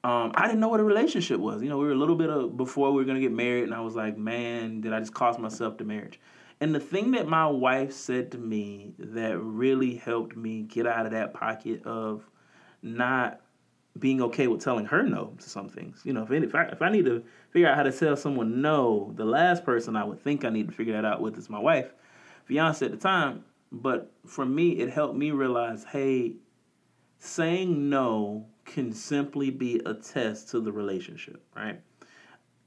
um, 0.06 0.34
I 0.36 0.46
didn't 0.46 0.60
know 0.60 0.68
what 0.68 0.80
a 0.80 0.84
relationship 0.84 1.40
was. 1.40 1.64
You 1.64 1.70
know, 1.70 1.80
we 1.80 1.86
were 1.86 1.92
a 1.92 1.98
little 1.98 2.16
bit 2.16 2.30
of 2.30 2.56
before 2.56 2.92
we 2.92 2.98
were 2.98 3.06
gonna 3.06 3.20
get 3.20 3.32
married, 3.32 3.64
and 3.64 3.74
I 3.74 3.82
was 3.82 3.96
like, 3.96 4.16
man, 4.16 4.80
did 4.82 4.94
I 4.94 5.00
just 5.00 5.16
cost 5.16 5.40
myself 5.40 5.80
the 5.80 5.84
marriage? 5.84 6.20
And 6.62 6.76
the 6.76 6.80
thing 6.80 7.10
that 7.12 7.28
my 7.28 7.48
wife 7.48 7.92
said 7.92 8.32
to 8.34 8.38
me 8.38 8.94
that 9.00 9.40
really 9.40 9.96
helped 9.96 10.38
me 10.38 10.62
get 10.62 10.86
out 10.86 11.08
of 11.08 11.12
that 11.14 11.34
pocket 11.34 11.84
of 11.88 12.24
not 12.84 13.42
being 13.98 14.22
okay 14.22 14.46
with 14.46 14.64
telling 14.64 14.86
her 14.86 15.02
no 15.02 15.34
to 15.40 15.50
some 15.50 15.70
things. 15.70 16.02
You 16.04 16.14
know, 16.14 16.22
if 16.22 16.30
if 16.30 16.54
I, 16.54 16.66
if 16.66 16.84
I 16.84 16.92
need 16.92 17.06
to 17.06 17.24
figure 17.50 17.68
out 17.68 17.76
how 17.76 17.82
to 17.82 17.92
tell 17.92 18.16
someone 18.16 18.62
no, 18.62 19.12
the 19.16 19.26
last 19.26 19.66
person 19.66 19.96
I 19.96 20.04
would 20.04 20.22
think 20.22 20.46
I 20.46 20.50
need 20.50 20.68
to 20.68 20.74
figure 20.74 20.94
that 20.94 21.04
out 21.06 21.20
with 21.20 21.36
is 21.36 21.50
my 21.50 21.60
wife, 21.60 21.92
fiance 22.46 22.86
at 22.86 22.92
the 22.92 22.98
time. 22.98 23.44
But 23.72 24.12
for 24.28 24.46
me, 24.46 24.74
it 24.74 24.92
helped 24.92 25.16
me 25.16 25.32
realize, 25.32 25.84
hey, 25.84 26.36
saying 27.20 27.90
no 27.90 28.46
can 28.66 28.94
simply 28.94 29.50
be 29.50 29.82
a 29.86 29.94
test 29.94 30.50
to 30.50 30.60
the 30.60 30.72
relationship, 30.72 31.42
right? 31.56 31.82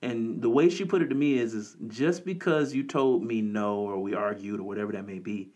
And 0.00 0.40
the 0.40 0.50
way 0.50 0.68
she 0.68 0.84
put 0.84 1.02
it 1.02 1.08
to 1.08 1.14
me 1.14 1.38
is, 1.38 1.54
is 1.54 1.76
just 1.88 2.24
because 2.24 2.72
you 2.72 2.84
told 2.84 3.24
me 3.24 3.40
no 3.42 3.78
or 3.78 3.98
we 3.98 4.14
argued 4.14 4.60
or 4.60 4.62
whatever 4.62 4.92
that 4.92 5.06
may 5.06 5.18
be, 5.18 5.50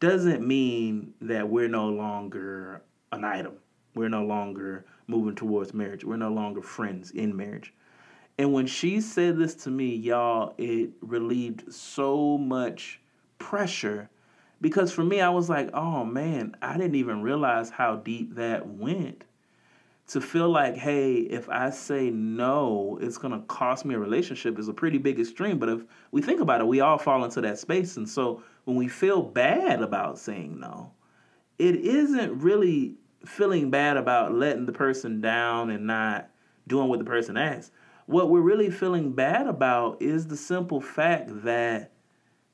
doesn't 0.00 0.46
mean 0.46 1.14
that 1.20 1.48
we're 1.48 1.68
no 1.68 1.88
longer 1.88 2.82
an 3.12 3.24
item. 3.24 3.54
We're 3.94 4.08
no 4.08 4.24
longer 4.24 4.84
moving 5.06 5.36
towards 5.36 5.72
marriage. 5.72 6.04
We're 6.04 6.16
no 6.16 6.30
longer 6.32 6.60
friends 6.60 7.12
in 7.12 7.34
marriage. 7.34 7.72
And 8.38 8.52
when 8.52 8.66
she 8.66 9.00
said 9.00 9.38
this 9.38 9.54
to 9.64 9.70
me, 9.70 9.94
y'all, 9.94 10.54
it 10.58 10.90
relieved 11.00 11.72
so 11.72 12.36
much 12.36 13.00
pressure 13.38 14.10
because 14.60 14.92
for 14.92 15.04
me, 15.04 15.20
I 15.20 15.30
was 15.30 15.48
like, 15.48 15.70
oh 15.74 16.04
man, 16.04 16.56
I 16.62 16.76
didn't 16.76 16.94
even 16.94 17.22
realize 17.22 17.70
how 17.70 17.96
deep 17.96 18.36
that 18.36 18.66
went 18.66 19.24
to 20.08 20.20
feel 20.20 20.48
like, 20.48 20.76
hey, 20.76 21.14
if 21.16 21.48
I 21.48 21.70
say 21.70 22.10
no, 22.10 22.98
it's 23.00 23.18
gonna 23.18 23.42
cost 23.48 23.84
me 23.84 23.94
a 23.94 23.98
relationship 23.98 24.58
is 24.58 24.68
a 24.68 24.72
pretty 24.72 24.98
big 24.98 25.18
extreme. 25.18 25.58
But 25.58 25.68
if 25.68 25.84
we 26.12 26.22
think 26.22 26.40
about 26.40 26.60
it, 26.60 26.66
we 26.66 26.80
all 26.80 26.98
fall 26.98 27.24
into 27.24 27.40
that 27.40 27.58
space. 27.58 27.96
And 27.96 28.08
so 28.08 28.42
when 28.64 28.76
we 28.76 28.88
feel 28.88 29.22
bad 29.22 29.82
about 29.82 30.18
saying 30.18 30.60
no, 30.60 30.92
it 31.58 31.74
isn't 31.76 32.38
really 32.40 32.94
feeling 33.24 33.70
bad 33.70 33.96
about 33.96 34.32
letting 34.32 34.66
the 34.66 34.72
person 34.72 35.20
down 35.20 35.70
and 35.70 35.86
not 35.86 36.30
doing 36.68 36.88
what 36.88 37.00
the 37.00 37.04
person 37.04 37.36
asks. 37.36 37.72
What 38.06 38.30
we're 38.30 38.40
really 38.40 38.70
feeling 38.70 39.12
bad 39.12 39.48
about 39.48 40.00
is 40.00 40.28
the 40.28 40.36
simple 40.36 40.80
fact 40.80 41.42
that, 41.42 41.90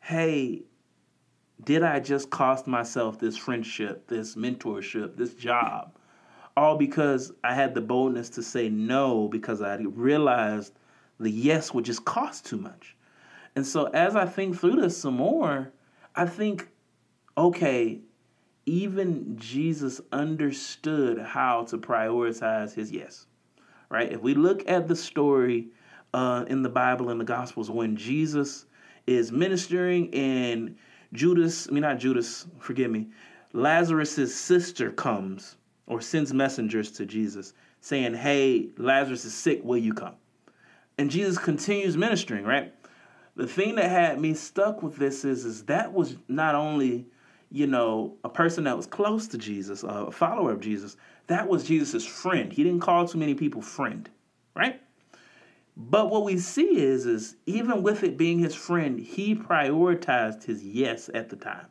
hey, 0.01 0.63
did 1.65 1.83
I 1.83 2.01
just 2.01 2.31
cost 2.31 2.67
myself 2.67 3.19
this 3.19 3.37
friendship, 3.37 4.09
this 4.09 4.37
mentorship, 4.37 5.17
this 5.17 5.35
job? 5.35 5.97
all 6.57 6.77
because 6.77 7.33
I 7.43 7.55
had 7.55 7.75
the 7.75 7.81
boldness 7.81 8.31
to 8.31 8.43
say 8.43 8.69
no 8.69 9.29
because 9.29 9.63
I 9.63 9.77
realized 9.77 10.79
the 11.19 11.31
yes 11.31 11.73
would 11.73 11.85
just 11.85 12.05
cost 12.05 12.47
too 12.47 12.59
much. 12.59 12.97
And 13.57 13.67
so 13.67 13.87
as 13.87 14.17
I 14.17 14.27
think 14.27 14.59
through 14.59 14.77
this 14.77 14.97
some 14.97 15.17
more, 15.17 15.73
I 16.15 16.27
think, 16.27 16.69
okay, 17.37 18.01
even 18.67 19.37
Jesus 19.39 20.01
understood 20.13 21.19
how 21.19 21.65
to 21.65 21.79
prioritize 21.79 22.75
his 22.75 22.91
yes, 22.91 23.27
right? 23.89 24.13
If 24.13 24.21
we 24.21 24.35
look 24.35 24.69
at 24.69 24.89
the 24.89 24.97
story 24.97 25.69
uh, 26.15 26.45
in 26.49 26.63
the 26.63 26.69
Bible 26.69 27.11
and 27.11 27.21
the 27.21 27.25
Gospels 27.25 27.71
when 27.71 27.97
Jesus 27.97 28.67
is 29.07 29.33
ministering 29.33 30.15
and 30.15 30.77
Judas, 31.13 31.69
I 31.69 31.73
mean, 31.73 31.83
not 31.83 31.99
Judas, 31.99 32.47
forgive 32.59 32.91
me, 32.91 33.09
Lazarus' 33.53 34.35
sister 34.35 34.91
comes 34.91 35.57
or 35.87 36.01
sends 36.01 36.33
messengers 36.33 36.91
to 36.93 37.07
Jesus 37.07 37.53
saying, 37.81 38.15
Hey, 38.15 38.71
Lazarus 38.79 39.25
is 39.25 39.35
sick, 39.35 39.63
will 39.63 39.77
you 39.77 39.93
come? 39.93 40.15
And 40.99 41.11
Jesus 41.11 41.39
continues 41.39 41.97
ministering, 41.97 42.45
right? 42.45 42.73
The 43.37 43.47
thing 43.47 43.75
that 43.77 43.91
had 43.91 44.21
me 44.21 44.35
stuck 44.35 44.83
with 44.83 44.97
this 44.97 45.25
is, 45.25 45.45
is 45.45 45.65
that 45.65 45.93
was 45.93 46.17
not 46.29 46.55
only, 46.55 47.07
you 47.51 47.67
know, 47.67 48.17
a 48.25 48.29
person 48.29 48.65
that 48.65 48.77
was 48.77 48.87
close 48.87 49.27
to 49.29 49.39
Jesus, 49.39 49.83
a 49.83 50.11
follower 50.11 50.53
of 50.53 50.61
Jesus, 50.61 50.97
that 51.29 51.49
was 51.49 51.65
Jesus' 51.65 52.07
friend. 52.07 52.53
He 52.53 52.63
didn't 52.63 52.81
call 52.81 53.07
too 53.09 53.19
many 53.19 53.35
people 53.35 53.63
friend, 53.63 54.09
right? 54.55 54.81
But 55.93 56.11
what 56.11 56.25
we 56.25 56.39
see 56.39 56.83
is, 56.83 57.07
is 57.07 57.37
even 57.47 57.85
with 57.85 58.03
it 58.03 58.17
being 58.17 58.41
his 58.41 58.57
friend, 58.57 58.99
he 58.99 59.37
prioritized 59.37 60.43
his 60.43 60.65
yes 60.65 61.09
at 61.15 61.29
the 61.29 61.37
time. 61.37 61.67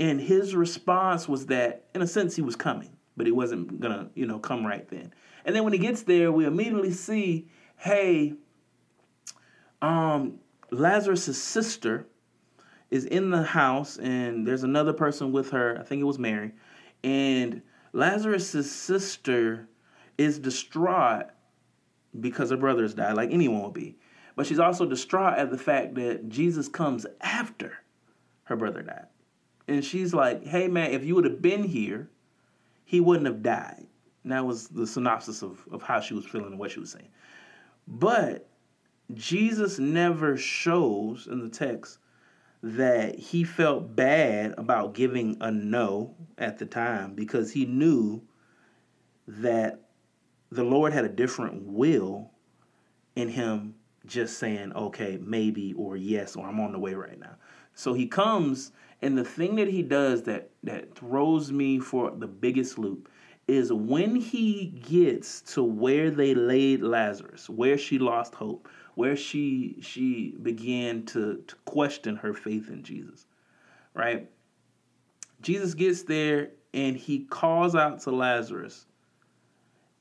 And 0.00 0.18
his 0.18 0.54
response 0.54 1.28
was 1.28 1.46
that, 1.46 1.84
in 1.94 2.00
a 2.00 2.06
sense, 2.06 2.34
he 2.34 2.42
was 2.42 2.56
coming 2.56 2.94
but 3.16 3.26
he 3.26 3.32
wasn't 3.32 3.80
gonna, 3.80 4.08
you 4.14 4.26
know, 4.26 4.38
come 4.38 4.66
right 4.66 4.88
then. 4.88 5.12
And 5.44 5.54
then 5.54 5.64
when 5.64 5.72
he 5.72 5.78
gets 5.78 6.02
there, 6.02 6.32
we 6.32 6.46
immediately 6.46 6.92
see, 6.92 7.48
hey, 7.76 8.34
um, 9.82 10.40
Lazarus' 10.70 11.40
sister 11.40 12.06
is 12.90 13.04
in 13.04 13.30
the 13.30 13.42
house, 13.42 13.98
and 13.98 14.46
there's 14.46 14.62
another 14.62 14.92
person 14.92 15.32
with 15.32 15.50
her. 15.50 15.78
I 15.78 15.84
think 15.84 16.00
it 16.00 16.04
was 16.04 16.18
Mary, 16.18 16.52
and 17.02 17.62
Lazarus' 17.92 18.70
sister 18.70 19.68
is 20.16 20.38
distraught 20.38 21.30
because 22.18 22.50
her 22.50 22.56
brother 22.56 22.82
has 22.82 22.94
died, 22.94 23.14
like 23.14 23.30
anyone 23.32 23.62
would 23.62 23.74
be. 23.74 23.96
But 24.36 24.46
she's 24.46 24.58
also 24.58 24.86
distraught 24.86 25.38
at 25.38 25.50
the 25.50 25.58
fact 25.58 25.94
that 25.94 26.28
Jesus 26.28 26.68
comes 26.68 27.06
after 27.20 27.78
her 28.44 28.56
brother 28.56 28.82
died. 28.82 29.06
And 29.68 29.84
she's 29.84 30.12
like, 30.12 30.44
hey 30.44 30.68
man, 30.68 30.90
if 30.90 31.04
you 31.04 31.14
would 31.14 31.24
have 31.24 31.40
been 31.40 31.64
here, 31.64 32.10
he 32.84 33.00
wouldn't 33.00 33.26
have 33.26 33.42
died. 33.42 33.86
And 34.22 34.32
that 34.32 34.44
was 34.44 34.68
the 34.68 34.86
synopsis 34.86 35.42
of, 35.42 35.64
of 35.70 35.82
how 35.82 36.00
she 36.00 36.14
was 36.14 36.24
feeling 36.24 36.48
and 36.48 36.58
what 36.58 36.70
she 36.70 36.80
was 36.80 36.90
saying. 36.90 37.08
But 37.86 38.48
Jesus 39.12 39.78
never 39.78 40.36
shows 40.36 41.26
in 41.26 41.40
the 41.40 41.48
text 41.48 41.98
that 42.62 43.18
he 43.18 43.44
felt 43.44 43.94
bad 43.94 44.54
about 44.56 44.94
giving 44.94 45.36
a 45.40 45.50
no 45.50 46.14
at 46.38 46.58
the 46.58 46.64
time 46.64 47.14
because 47.14 47.52
he 47.52 47.66
knew 47.66 48.22
that 49.28 49.83
the 50.50 50.64
Lord 50.64 50.92
had 50.92 51.04
a 51.04 51.08
different 51.08 51.62
will 51.62 52.30
in 53.16 53.28
him 53.28 53.74
just 54.06 54.38
saying, 54.38 54.72
okay, 54.74 55.18
maybe, 55.20 55.72
or 55.74 55.96
yes, 55.96 56.36
or 56.36 56.46
I'm 56.46 56.60
on 56.60 56.72
the 56.72 56.78
way 56.78 56.94
right 56.94 57.18
now. 57.18 57.36
So 57.74 57.94
he 57.94 58.06
comes, 58.06 58.72
and 59.02 59.16
the 59.16 59.24
thing 59.24 59.56
that 59.56 59.68
he 59.68 59.82
does 59.82 60.22
that, 60.24 60.50
that 60.62 60.94
throws 60.94 61.50
me 61.50 61.78
for 61.78 62.10
the 62.10 62.26
biggest 62.26 62.78
loop 62.78 63.08
is 63.46 63.72
when 63.72 64.16
he 64.16 64.66
gets 64.66 65.40
to 65.42 65.62
where 65.62 66.10
they 66.10 66.34
laid 66.34 66.82
Lazarus, 66.82 67.48
where 67.48 67.76
she 67.76 67.98
lost 67.98 68.34
hope, 68.34 68.68
where 68.94 69.16
she 69.16 69.76
she 69.82 70.34
began 70.42 71.04
to, 71.04 71.42
to 71.46 71.56
question 71.64 72.16
her 72.16 72.32
faith 72.32 72.70
in 72.70 72.82
Jesus. 72.82 73.26
Right? 73.92 74.30
Jesus 75.42 75.74
gets 75.74 76.02
there 76.04 76.52
and 76.72 76.96
he 76.96 77.20
calls 77.24 77.74
out 77.74 78.00
to 78.02 78.10
Lazarus 78.10 78.86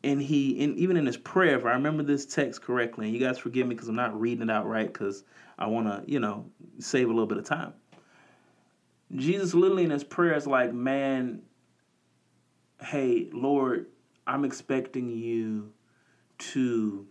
and 0.04 0.22
he 0.22 0.64
and 0.64 0.78
even 0.78 0.98
in 0.98 1.06
his 1.06 1.18
prayer 1.18 1.58
if 1.58 1.66
i 1.66 1.72
remember 1.72 2.04
this 2.04 2.26
text 2.26 2.62
correctly 2.62 3.06
and 3.06 3.16
you 3.16 3.20
guys 3.20 3.38
forgive 3.38 3.68
me 3.68 3.76
because 3.76 3.88
i'm 3.88 3.96
not 3.96 4.20
reading 4.20 4.44
it 4.44 4.52
out 4.52 4.68
right 4.68 4.92
because 4.92 5.24
i 5.58 5.66
want 5.66 5.88
to 5.88 6.12
you 6.12 6.20
know 6.20 6.46
save 6.80 7.08
a 7.08 7.12
little 7.12 7.28
bit 7.28 7.38
of 7.38 7.46
time. 7.46 7.74
Jesus 9.16 9.54
literally 9.54 9.84
in 9.84 9.92
his 9.92 10.04
prayer 10.04 10.36
is 10.36 10.48
like 10.48 10.74
man 10.74 11.42
hey 12.82 13.30
lord 13.32 13.88
i'm 14.28 14.44
expecting 14.44 15.10
you 15.10 15.72
to 16.38 17.06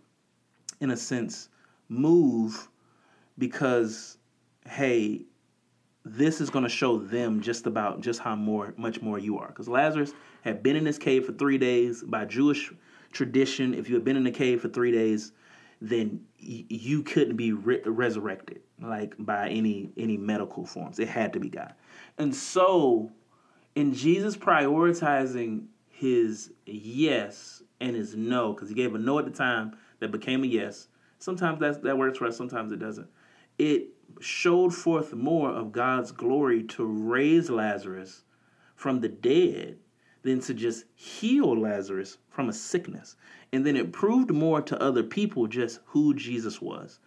in 0.81 0.91
a 0.91 0.97
sense 0.97 1.49
move 1.89 2.67
because 3.37 4.17
hey 4.67 5.25
this 6.05 6.41
is 6.41 6.49
going 6.49 6.63
to 6.63 6.69
show 6.69 6.97
them 6.97 7.41
just 7.41 7.65
about 7.65 8.01
just 8.01 8.19
how 8.19 8.35
more 8.35 8.73
much 8.77 9.01
more 9.01 9.17
you 9.17 9.37
are. 9.37 9.47
Because 9.47 9.67
lazarus 9.67 10.13
had 10.43 10.61
been 10.61 10.75
in 10.75 10.83
this 10.83 10.97
cave 10.97 11.25
for 11.25 11.31
three 11.33 11.57
days. 11.57 12.03
By 12.03 12.25
jewish 12.25 12.71
tradition 13.11 13.73
if 13.73 13.87
you 13.89 13.95
had 13.95 14.03
been 14.03 14.17
in 14.17 14.23
the 14.23 14.31
cave 14.31 14.61
for 14.61 14.69
three 14.69 14.91
days 14.91 15.31
then 15.79 16.21
y- 16.41 16.65
you 16.69 17.03
couldn't 17.03 17.35
be 17.35 17.51
re- 17.53 17.81
resurrected 17.85 18.61
like 18.81 19.13
by 19.19 19.49
any 19.49 19.91
any 19.97 20.17
medical 20.17 20.65
forms. 20.65 20.99
It 20.99 21.07
had 21.07 21.33
to 21.33 21.39
be 21.39 21.49
god. 21.49 21.73
And 22.17 22.33
so 22.33 23.11
in 23.75 23.93
jesus 23.93 24.35
prioritizing 24.37 25.65
his 25.89 26.51
yes 26.65 27.63
and 27.79 27.95
his 27.95 28.15
no 28.15 28.53
because 28.53 28.69
he 28.69 28.75
gave 28.75 28.95
a 28.95 28.97
no 28.97 29.19
at 29.19 29.25
the 29.25 29.31
time 29.31 29.77
that 29.99 30.11
became 30.11 30.43
a 30.43 30.47
yes 30.47 30.87
sometimes 31.19 31.59
that 31.59 31.81
that 31.83 31.97
works 31.97 32.17
for 32.17 32.25
us 32.27 32.37
sometimes 32.37 32.71
it 32.71 32.79
doesn't. 32.79 33.07
It 33.57 33.89
showed 34.19 34.73
forth 34.73 35.13
more 35.13 35.49
of 35.49 35.71
God's 35.71 36.11
glory 36.11 36.63
to 36.63 36.85
raise 36.85 37.49
Lazarus 37.49 38.23
from 38.75 38.99
the 38.99 39.09
dead 39.09 39.77
than 40.23 40.39
to 40.41 40.53
just 40.53 40.85
heal 40.95 41.57
Lazarus 41.57 42.17
from 42.29 42.49
a 42.49 42.53
sickness. 42.53 43.15
And 43.51 43.65
then 43.65 43.75
it 43.75 43.93
proved 43.93 44.31
more 44.31 44.61
to 44.61 44.81
other 44.81 45.03
people 45.03 45.47
just 45.47 45.79
who 45.85 46.13
Jesus 46.15 46.59
was. 46.61 46.99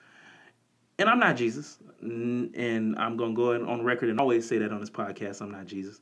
And 0.99 1.09
I'm 1.09 1.19
not 1.19 1.37
Jesus. 1.37 1.79
And 2.01 2.97
I'm 2.97 3.17
going 3.17 3.35
to 3.35 3.37
go 3.37 3.67
on 3.67 3.85
record 3.85 4.11
and 4.11 4.21
always 4.21 4.47
say 4.47 4.59
that 4.59 4.73
on 4.73 4.81
this 4.81 4.91
podcast 4.91 5.41
I'm 5.41 5.51
not 5.51 5.67
Jesus. 5.67 6.01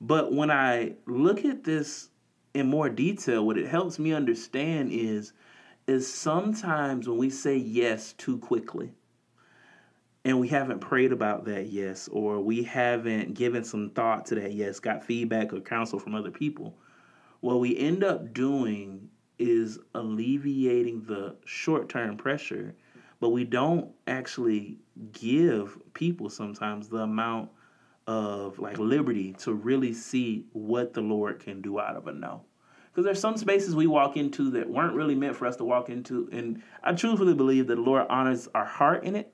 But 0.00 0.32
when 0.32 0.50
I 0.50 0.94
look 1.06 1.44
at 1.44 1.64
this 1.64 2.10
in 2.52 2.68
more 2.68 2.88
detail, 2.88 3.46
what 3.46 3.58
it 3.58 3.68
helps 3.68 3.98
me 3.98 4.12
understand 4.12 4.92
is 4.92 5.32
is 5.86 6.12
sometimes 6.12 7.08
when 7.08 7.16
we 7.16 7.30
say 7.30 7.56
yes 7.56 8.12
too 8.14 8.38
quickly, 8.38 8.92
and 10.26 10.40
we 10.40 10.48
haven't 10.48 10.80
prayed 10.80 11.12
about 11.12 11.44
that 11.44 11.68
yes 11.68 12.08
or 12.08 12.40
we 12.40 12.64
haven't 12.64 13.34
given 13.34 13.62
some 13.62 13.90
thought 13.90 14.26
to 14.26 14.34
that 14.34 14.52
yes 14.52 14.80
got 14.80 15.04
feedback 15.04 15.52
or 15.52 15.60
counsel 15.60 16.00
from 16.00 16.16
other 16.16 16.32
people. 16.32 16.76
What 17.40 17.60
we 17.60 17.78
end 17.78 18.02
up 18.02 18.34
doing 18.34 19.08
is 19.38 19.78
alleviating 19.94 21.02
the 21.02 21.36
short-term 21.44 22.16
pressure 22.16 22.74
but 23.20 23.28
we 23.30 23.44
don't 23.44 23.88
actually 24.08 24.78
give 25.12 25.78
people 25.94 26.28
sometimes 26.28 26.88
the 26.88 26.98
amount 26.98 27.48
of 28.08 28.58
like 28.58 28.78
liberty 28.78 29.32
to 29.34 29.54
really 29.54 29.92
see 29.92 30.44
what 30.52 30.92
the 30.92 31.00
lord 31.00 31.38
can 31.38 31.62
do 31.62 31.78
out 31.78 31.94
of 31.94 32.08
a 32.08 32.12
no. 32.12 32.42
Because 32.90 33.04
there's 33.04 33.20
some 33.20 33.36
spaces 33.36 33.76
we 33.76 33.86
walk 33.86 34.16
into 34.16 34.50
that 34.50 34.68
weren't 34.68 34.94
really 34.94 35.14
meant 35.14 35.36
for 35.36 35.46
us 35.46 35.54
to 35.56 35.64
walk 35.64 35.88
into 35.88 36.28
and 36.32 36.64
i 36.82 36.92
truthfully 36.92 37.34
believe 37.34 37.68
that 37.68 37.76
the 37.76 37.80
lord 37.80 38.06
honors 38.10 38.48
our 38.56 38.64
heart 38.64 39.04
in 39.04 39.14
it 39.14 39.32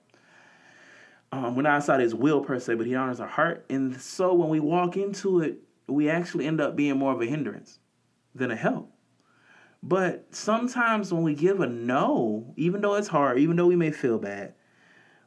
um, 1.33 1.57
we're 1.57 1.63
not 1.63 1.77
outside 1.77 2.01
his 2.01 2.15
will 2.15 2.43
per 2.43 2.59
se, 2.61 2.75
but 2.75 2.87
he 2.87 2.95
honors 2.95 3.19
our 3.19 3.27
heart. 3.27 3.65
And 3.71 3.99
so 4.01 4.35
when 4.35 4.51
we 4.51 4.61
walk 4.61 4.97
into 4.97 5.41
it, 5.41 5.59
we 5.87 6.09
actually 6.09 6.47
end 6.47 6.61
up 6.61 6.77
being 6.77 6.99
more 6.99 7.13
of 7.13 7.21
a 7.23 7.27
hindrance 7.27 7.79
than 8.35 8.51
a 8.51 8.57
help. 8.57 8.93
But 9.83 10.27
sometimes 10.31 11.13
when 11.13 11.23
we 11.23 11.35
give 11.35 11.61
a 11.61 11.67
no, 11.67 12.53
even 12.57 12.83
though 12.83 12.95
it's 12.95 13.09
hard, 13.09 13.39
even 13.39 13.57
though 13.57 13.67
we 13.67 13.77
may 13.77 13.91
feel 13.91 14.19
bad, 14.19 14.55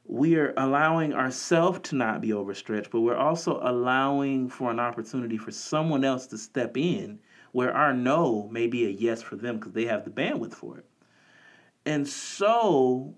we 0.05 0.35
are 0.35 0.53
allowing 0.55 1.13
ourselves 1.13 1.79
to 1.89 1.95
not 1.95 2.21
be 2.21 2.31
overstretched, 2.31 2.91
but 2.91 3.01
we're 3.01 3.17
also 3.17 3.59
allowing 3.63 4.47
for 4.47 4.69
an 4.69 4.79
opportunity 4.79 5.37
for 5.37 5.51
someone 5.51 6.05
else 6.05 6.27
to 6.27 6.37
step 6.37 6.77
in 6.77 7.19
where 7.51 7.73
our 7.73 7.93
no 7.93 8.47
may 8.51 8.67
be 8.67 8.85
a 8.85 8.89
yes 8.89 9.21
for 9.21 9.35
them 9.35 9.57
because 9.57 9.73
they 9.73 9.85
have 9.85 10.05
the 10.05 10.11
bandwidth 10.11 10.53
for 10.53 10.77
it. 10.77 10.85
And 11.85 12.07
so 12.07 13.15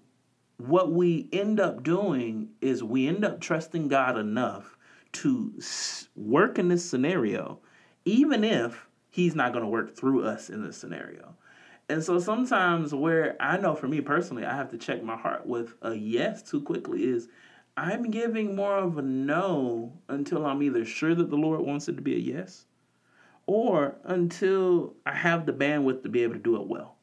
what 0.57 0.91
we 0.91 1.29
end 1.31 1.59
up 1.59 1.83
doing 1.83 2.49
is 2.61 2.83
we 2.83 3.07
end 3.07 3.23
up 3.23 3.39
trusting 3.39 3.87
God 3.87 4.17
enough 4.17 4.77
to 5.13 5.53
work 6.15 6.59
in 6.59 6.67
this 6.67 6.87
scenario, 6.87 7.59
even 8.05 8.43
if 8.43 8.87
He's 9.09 9.35
not 9.35 9.51
going 9.51 9.63
to 9.63 9.69
work 9.69 9.95
through 9.95 10.25
us 10.25 10.49
in 10.49 10.63
this 10.63 10.77
scenario. 10.77 11.35
And 11.89 12.03
so 12.03 12.19
sometimes, 12.19 12.93
where 12.93 13.35
I 13.39 13.57
know 13.57 13.73
for 13.73 13.87
me 13.87 14.01
personally, 14.01 14.45
I 14.45 14.55
have 14.55 14.69
to 14.71 14.77
check 14.77 15.01
my 15.01 15.15
heart 15.15 15.45
with 15.45 15.73
a 15.81 15.95
yes 15.95 16.43
too 16.43 16.61
quickly 16.61 17.05
is 17.05 17.29
I'm 17.77 18.11
giving 18.11 18.55
more 18.55 18.77
of 18.77 18.97
a 18.97 19.01
no 19.01 19.93
until 20.09 20.45
I'm 20.45 20.61
either 20.61 20.83
sure 20.83 21.15
that 21.15 21.29
the 21.29 21.35
Lord 21.37 21.61
wants 21.61 21.87
it 21.87 21.95
to 21.95 22.01
be 22.01 22.15
a 22.15 22.19
yes 22.19 22.65
or 23.45 23.95
until 24.03 24.95
I 25.05 25.13
have 25.13 25.45
the 25.45 25.53
bandwidth 25.53 26.03
to 26.03 26.09
be 26.09 26.23
able 26.23 26.33
to 26.33 26.39
do 26.39 26.57
it 26.57 26.67
well. 26.67 26.97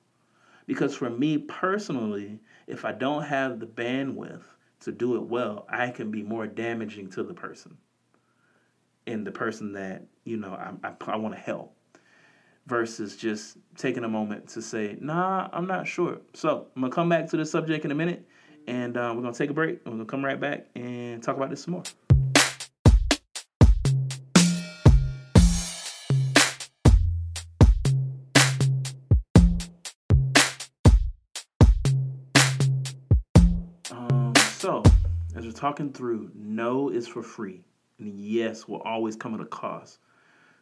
Because 0.66 0.94
for 0.94 1.08
me 1.10 1.38
personally, 1.38 2.40
if 2.66 2.84
I 2.84 2.92
don't 2.92 3.24
have 3.24 3.60
the 3.60 3.66
bandwidth 3.66 4.42
to 4.80 4.92
do 4.92 5.16
it 5.16 5.22
well, 5.22 5.66
I 5.68 5.90
can 5.90 6.10
be 6.10 6.22
more 6.22 6.46
damaging 6.46 7.10
to 7.10 7.22
the 7.22 7.34
person 7.34 7.76
and 9.06 9.26
the 9.26 9.32
person 9.32 9.72
that, 9.72 10.04
you 10.24 10.36
know, 10.36 10.52
I, 10.52 10.72
I, 10.86 10.94
I 11.06 11.16
want 11.16 11.34
to 11.34 11.40
help 11.40 11.76
versus 12.66 13.16
just 13.16 13.58
taking 13.76 14.04
a 14.04 14.08
moment 14.08 14.48
to 14.48 14.62
say, 14.62 14.96
nah, 15.00 15.48
I'm 15.52 15.66
not 15.66 15.86
sure. 15.86 16.18
So 16.32 16.68
I'm 16.74 16.82
going 16.82 16.90
to 16.90 16.94
come 16.94 17.08
back 17.08 17.28
to 17.30 17.36
the 17.36 17.44
subject 17.44 17.84
in 17.84 17.90
a 17.90 17.94
minute 17.94 18.26
and 18.66 18.96
uh, 18.96 19.12
we're 19.14 19.22
going 19.22 19.32
to 19.32 19.38
take 19.38 19.50
a 19.50 19.54
break 19.54 19.80
we're 19.84 19.92
going 19.92 19.98
to 19.98 20.10
come 20.10 20.24
right 20.24 20.40
back 20.40 20.66
and 20.74 21.22
talk 21.22 21.36
about 21.36 21.50
this 21.50 21.62
some 21.62 21.72
more. 21.72 21.82
Talking 35.64 35.90
through 35.90 36.30
no 36.34 36.90
is 36.90 37.08
for 37.08 37.22
free 37.22 37.64
and 37.98 38.20
yes 38.20 38.68
will 38.68 38.82
always 38.82 39.16
come 39.16 39.32
at 39.32 39.40
a 39.40 39.46
cost. 39.46 39.98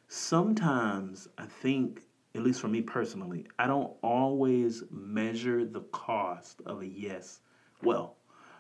Sometimes 0.06 1.26
I 1.36 1.44
think, 1.44 2.02
at 2.36 2.42
least 2.44 2.60
for 2.60 2.68
me 2.68 2.82
personally, 2.82 3.48
I 3.58 3.66
don't 3.66 3.90
always 4.02 4.84
measure 4.92 5.64
the 5.64 5.80
cost 5.90 6.62
of 6.66 6.82
a 6.82 6.86
yes 6.86 7.40
well, 7.82 8.14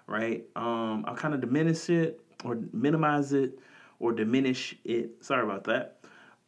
right? 0.08 0.44
Um, 0.56 1.04
I'll 1.06 1.14
kind 1.14 1.32
of 1.32 1.40
diminish 1.40 1.88
it 1.88 2.20
or 2.44 2.58
minimize 2.72 3.32
it 3.32 3.60
or 4.00 4.10
diminish 4.10 4.76
it. 4.82 5.12
Sorry 5.20 5.44
about 5.44 5.62
that. 5.64 6.00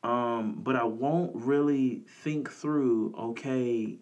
Um, 0.03 0.57
but 0.57 0.75
I 0.75 0.83
won't 0.83 1.37
really 1.37 2.03
think 2.09 2.51
through, 2.51 3.15
okay, 3.17 3.99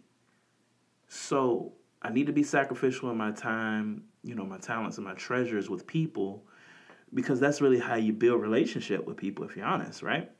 so 1.06 1.74
I 2.00 2.08
need 2.08 2.28
to 2.28 2.32
be 2.32 2.44
sacrificial 2.44 3.10
in 3.10 3.18
my 3.18 3.32
time 3.32 4.04
you 4.22 4.34
know 4.34 4.44
my 4.44 4.58
talents 4.58 4.98
and 4.98 5.06
my 5.06 5.14
treasures 5.14 5.68
with 5.68 5.86
people 5.86 6.44
because 7.14 7.40
that's 7.40 7.60
really 7.60 7.78
how 7.78 7.96
you 7.96 8.12
build 8.12 8.40
relationship 8.40 9.06
with 9.06 9.16
people 9.16 9.44
if 9.44 9.56
you're 9.56 9.66
honest, 9.66 10.02
right? 10.02 10.30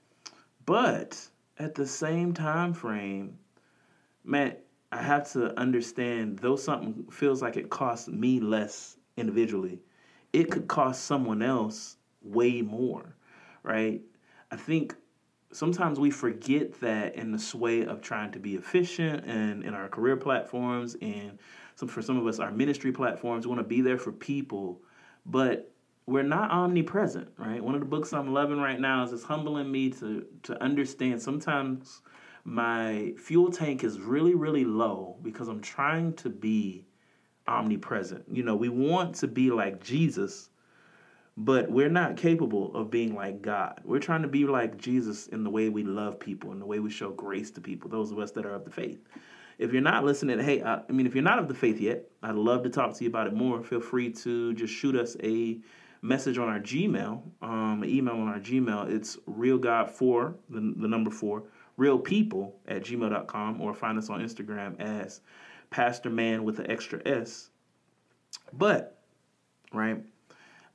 But 0.65 1.29
at 1.59 1.75
the 1.75 1.87
same 1.87 2.33
time 2.33 2.73
frame, 2.73 3.39
man, 4.25 4.57
I 4.91 5.03
have 5.03 5.31
to 5.33 5.59
understand 5.59 6.39
though 6.39 6.57
something 6.57 7.07
feels 7.11 7.43
like 7.43 7.57
it 7.57 7.71
costs 7.71 8.09
me 8.09 8.41
less 8.41 8.97
individually, 9.17 9.81
it 10.33 10.51
could 10.51 10.69
cost 10.69 11.05
someone 11.05 11.43
else 11.43 11.97
way 12.23 12.63
more, 12.63 13.17
right? 13.63 14.01
I 14.51 14.57
think 14.57 14.95
sometimes 15.53 16.01
we 16.01 16.11
forget 16.11 16.81
that 16.81 17.15
in 17.15 17.33
the 17.33 17.39
sway 17.39 17.85
of 17.85 18.01
trying 18.01 18.33
to 18.33 18.39
be 18.39 18.55
efficient 18.55 19.25
and 19.27 19.63
in 19.65 19.75
our 19.75 19.89
career 19.89 20.17
platforms 20.17 20.97
and 21.03 21.39
some 21.83 21.89
for 21.89 22.01
some 22.01 22.17
of 22.17 22.27
us 22.29 22.39
our 22.39 22.53
ministry 22.53 22.93
platforms 22.93 23.45
we 23.45 23.51
want 23.51 23.59
to 23.59 23.67
be 23.67 23.81
there 23.81 23.99
for 23.99 24.13
people 24.13 24.81
but 25.27 25.73
we're 26.07 26.23
not 26.23 26.51
omnipresent 26.53 27.29
right 27.37 27.63
one 27.63 27.75
of 27.75 27.81
the 27.81 27.87
books 27.87 28.13
i'm 28.13 28.33
loving 28.33 28.61
right 28.61 28.79
now 28.79 29.03
is 29.03 29.13
it's 29.13 29.25
humbling 29.25 29.71
me 29.71 29.91
to 29.91 30.25
to 30.45 30.61
understand 30.63 31.21
sometimes 31.21 32.03
my 32.45 33.13
fuel 33.19 33.51
tank 33.51 33.83
is 33.83 33.99
really 33.99 34.35
really 34.37 34.65
low 34.65 35.17
because 35.23 35.49
i'm 35.49 35.61
trying 35.61 36.13
to 36.15 36.31
be 36.31 36.87
omnipresent 37.49 38.25
you 38.31 38.45
know 38.45 38.55
we 38.55 38.69
want 38.69 39.15
to 39.17 39.27
be 39.27 39.51
like 39.51 39.83
jesus 39.83 40.51
but 41.37 41.71
we're 41.71 41.89
not 41.89 42.17
capable 42.17 42.75
of 42.75 42.91
being 42.91 43.15
like 43.15 43.41
God. 43.41 43.81
We're 43.85 44.01
trying 44.01 44.21
to 44.21 44.29
be 44.29 44.45
like 44.45 44.77
Jesus 44.77 45.29
in 45.29 45.45
the 45.45 45.49
way 45.49 45.71
we 45.71 45.83
love 45.83 46.21
people, 46.21 46.53
in 46.53 46.59
the 46.59 46.67
way 46.67 46.79
we 46.79 46.91
show 46.91 47.11
grace 47.11 47.51
to 47.53 47.61
people, 47.63 47.89
those 47.89 48.13
of 48.13 48.19
us 48.19 48.33
that 48.33 48.45
are 48.45 48.55
of 48.55 48.67
the 48.67 48.71
faith. 48.71 49.01
If 49.59 49.73
you're 49.73 49.83
not 49.83 50.05
listening, 50.05 50.39
hey, 50.39 50.63
I, 50.63 50.83
I 50.89 50.93
mean, 50.93 51.07
if 51.07 51.15
you're 51.15 51.25
not 51.25 51.39
of 51.39 51.49
the 51.49 51.55
faith 51.55 51.81
yet, 51.81 52.05
I'd 52.23 52.35
love 52.35 52.63
to 52.65 52.71
talk 52.71 52.95
to 52.95 53.05
you 53.05 53.11
about 53.11 53.27
it 53.27 53.35
more. 53.35 53.63
Feel 53.63 53.81
free 53.81 54.11
to 54.11 54.55
just 54.55 54.73
shoot 54.73 54.97
us 54.97 55.17
a 55.23 55.59
message 56.03 56.39
on 56.39 56.49
our 56.49 56.59
Gmail, 56.59 57.23
um, 57.43 57.85
email 57.85 58.15
on 58.15 58.29
our 58.29 58.41
Gmail. 58.41 58.91
It's 58.91 59.17
realgod4, 59.29 60.35
the, 60.51 60.75
the 60.77 60.89
number 60.89 61.11
four, 61.11 61.45
realpeople 61.79 62.53
at 62.67 62.83
gmail.com, 62.83 63.61
or 63.61 63.75
find 63.75 63.99
us 63.99 64.11
on 64.11 64.21
Instagram 64.21 64.81
as 64.81 65.21
Pastor 65.71 66.11
Man 66.11 66.45
with 66.45 66.59
an 66.59 66.71
extra 66.71 67.01
S. 67.07 67.51
But, 68.53 68.99
right, 69.73 70.03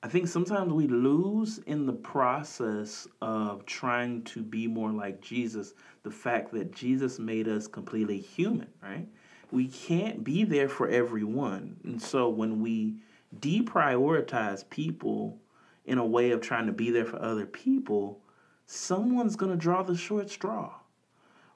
I 0.08 0.10
think 0.10 0.30
sometimes 0.30 0.72
we 0.72 0.88
lose 0.88 1.58
in 1.66 1.86
the 1.86 1.92
process 1.92 3.10
of 3.22 3.66
trying 3.66 4.24
to 4.24 4.42
be 4.42 4.66
more 4.66 4.90
like 4.90 5.20
Jesus 5.20 5.74
the 6.04 6.12
fact 6.12 6.54
that 6.54 6.72
Jesus 6.72 7.20
made 7.20 7.50
us 7.50 7.68
completely 7.68 8.22
human, 8.22 8.70
right? 8.82 9.06
We 9.52 9.68
can't 9.68 10.24
be 10.24 10.46
there 10.46 10.70
for 10.70 10.88
everyone. 10.88 11.76
And 11.84 12.02
so 12.02 12.30
when 12.30 12.62
we 12.62 12.96
deprioritize 13.42 14.70
people 14.70 15.42
in 15.84 15.98
a 15.98 16.06
way 16.06 16.32
of 16.32 16.40
trying 16.40 16.68
to 16.68 16.72
be 16.72 16.90
there 16.90 17.04
for 17.04 17.22
other 17.22 17.46
people, 17.46 18.22
someone's 18.66 19.36
going 19.36 19.52
to 19.52 19.58
draw 19.58 19.84
the 19.84 19.98
short 19.98 20.30
straw, 20.30 20.74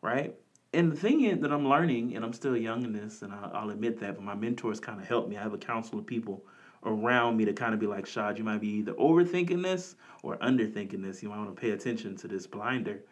right? 0.01 0.35
And 0.73 0.91
the 0.91 0.97
thing 0.97 1.21
is 1.21 1.39
that 1.39 1.53
I'm 1.53 1.69
learning, 1.69 2.17
and 2.17 2.25
I'm 2.25 2.33
still 2.33 2.57
young 2.57 2.83
in 2.83 2.91
this, 2.91 3.21
and 3.21 3.31
I'll, 3.31 3.69
admit 3.69 4.01
that, 4.01 4.15
but 4.15 4.25
my 4.25 4.35
mentors 4.35 4.81
kind 4.81 4.99
of 4.99 5.07
helped 5.07 5.29
me. 5.29 5.37
I 5.37 5.41
have 5.41 5.53
a 5.53 5.57
council 5.57 5.97
of 5.97 6.05
people 6.05 6.43
around 6.83 7.37
me 7.37 7.45
to 7.45 7.53
kind 7.53 7.73
of 7.73 7.79
be 7.79 7.87
like, 7.87 8.05
Shad, 8.05 8.37
you 8.37 8.43
might 8.43 8.61
be 8.61 8.69
either 8.69 8.93
overthinking 8.93 9.61
this 9.63 9.95
or 10.23 10.37
underthinking 10.37 11.01
this. 11.01 11.21
You 11.21 11.29
might 11.29 11.37
want 11.37 11.55
to 11.55 11.61
pay 11.61 11.71
attention 11.71 12.15
to 12.17 12.27
this 12.27 12.47
blinder. 12.47 13.03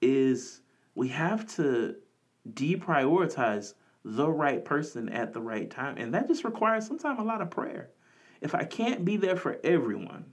Is 0.00 0.60
we 0.94 1.08
have 1.08 1.46
to 1.56 1.96
deprioritize 2.54 3.74
the 4.04 4.28
right 4.28 4.64
person 4.64 5.08
at 5.08 5.32
the 5.32 5.40
right 5.40 5.70
time. 5.70 5.96
And 5.98 6.14
that 6.14 6.28
just 6.28 6.44
requires 6.44 6.86
sometimes 6.86 7.18
a 7.18 7.24
lot 7.24 7.42
of 7.42 7.50
prayer. 7.50 7.90
If 8.40 8.54
I 8.54 8.64
can't 8.64 9.04
be 9.04 9.16
there 9.16 9.36
for 9.36 9.58
everyone, 9.64 10.32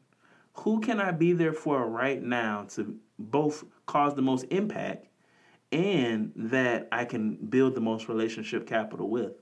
who 0.54 0.80
can 0.80 1.02
I 1.02 1.12
be 1.12 1.34
there 1.34 1.54
for 1.54 1.88
right 1.88 2.22
now 2.22 2.68
to 2.76 2.96
both 3.20 3.64
cause 3.86 4.16
the 4.16 4.22
most 4.22 4.46
impact 4.52 5.08
and 5.72 6.32
that 6.36 6.88
I 6.92 7.06
can 7.06 7.36
build 7.36 7.76
the 7.76 7.82
most 7.82 8.08
relationship 8.08 8.68
capital 8.68 9.10
with? 9.10 9.34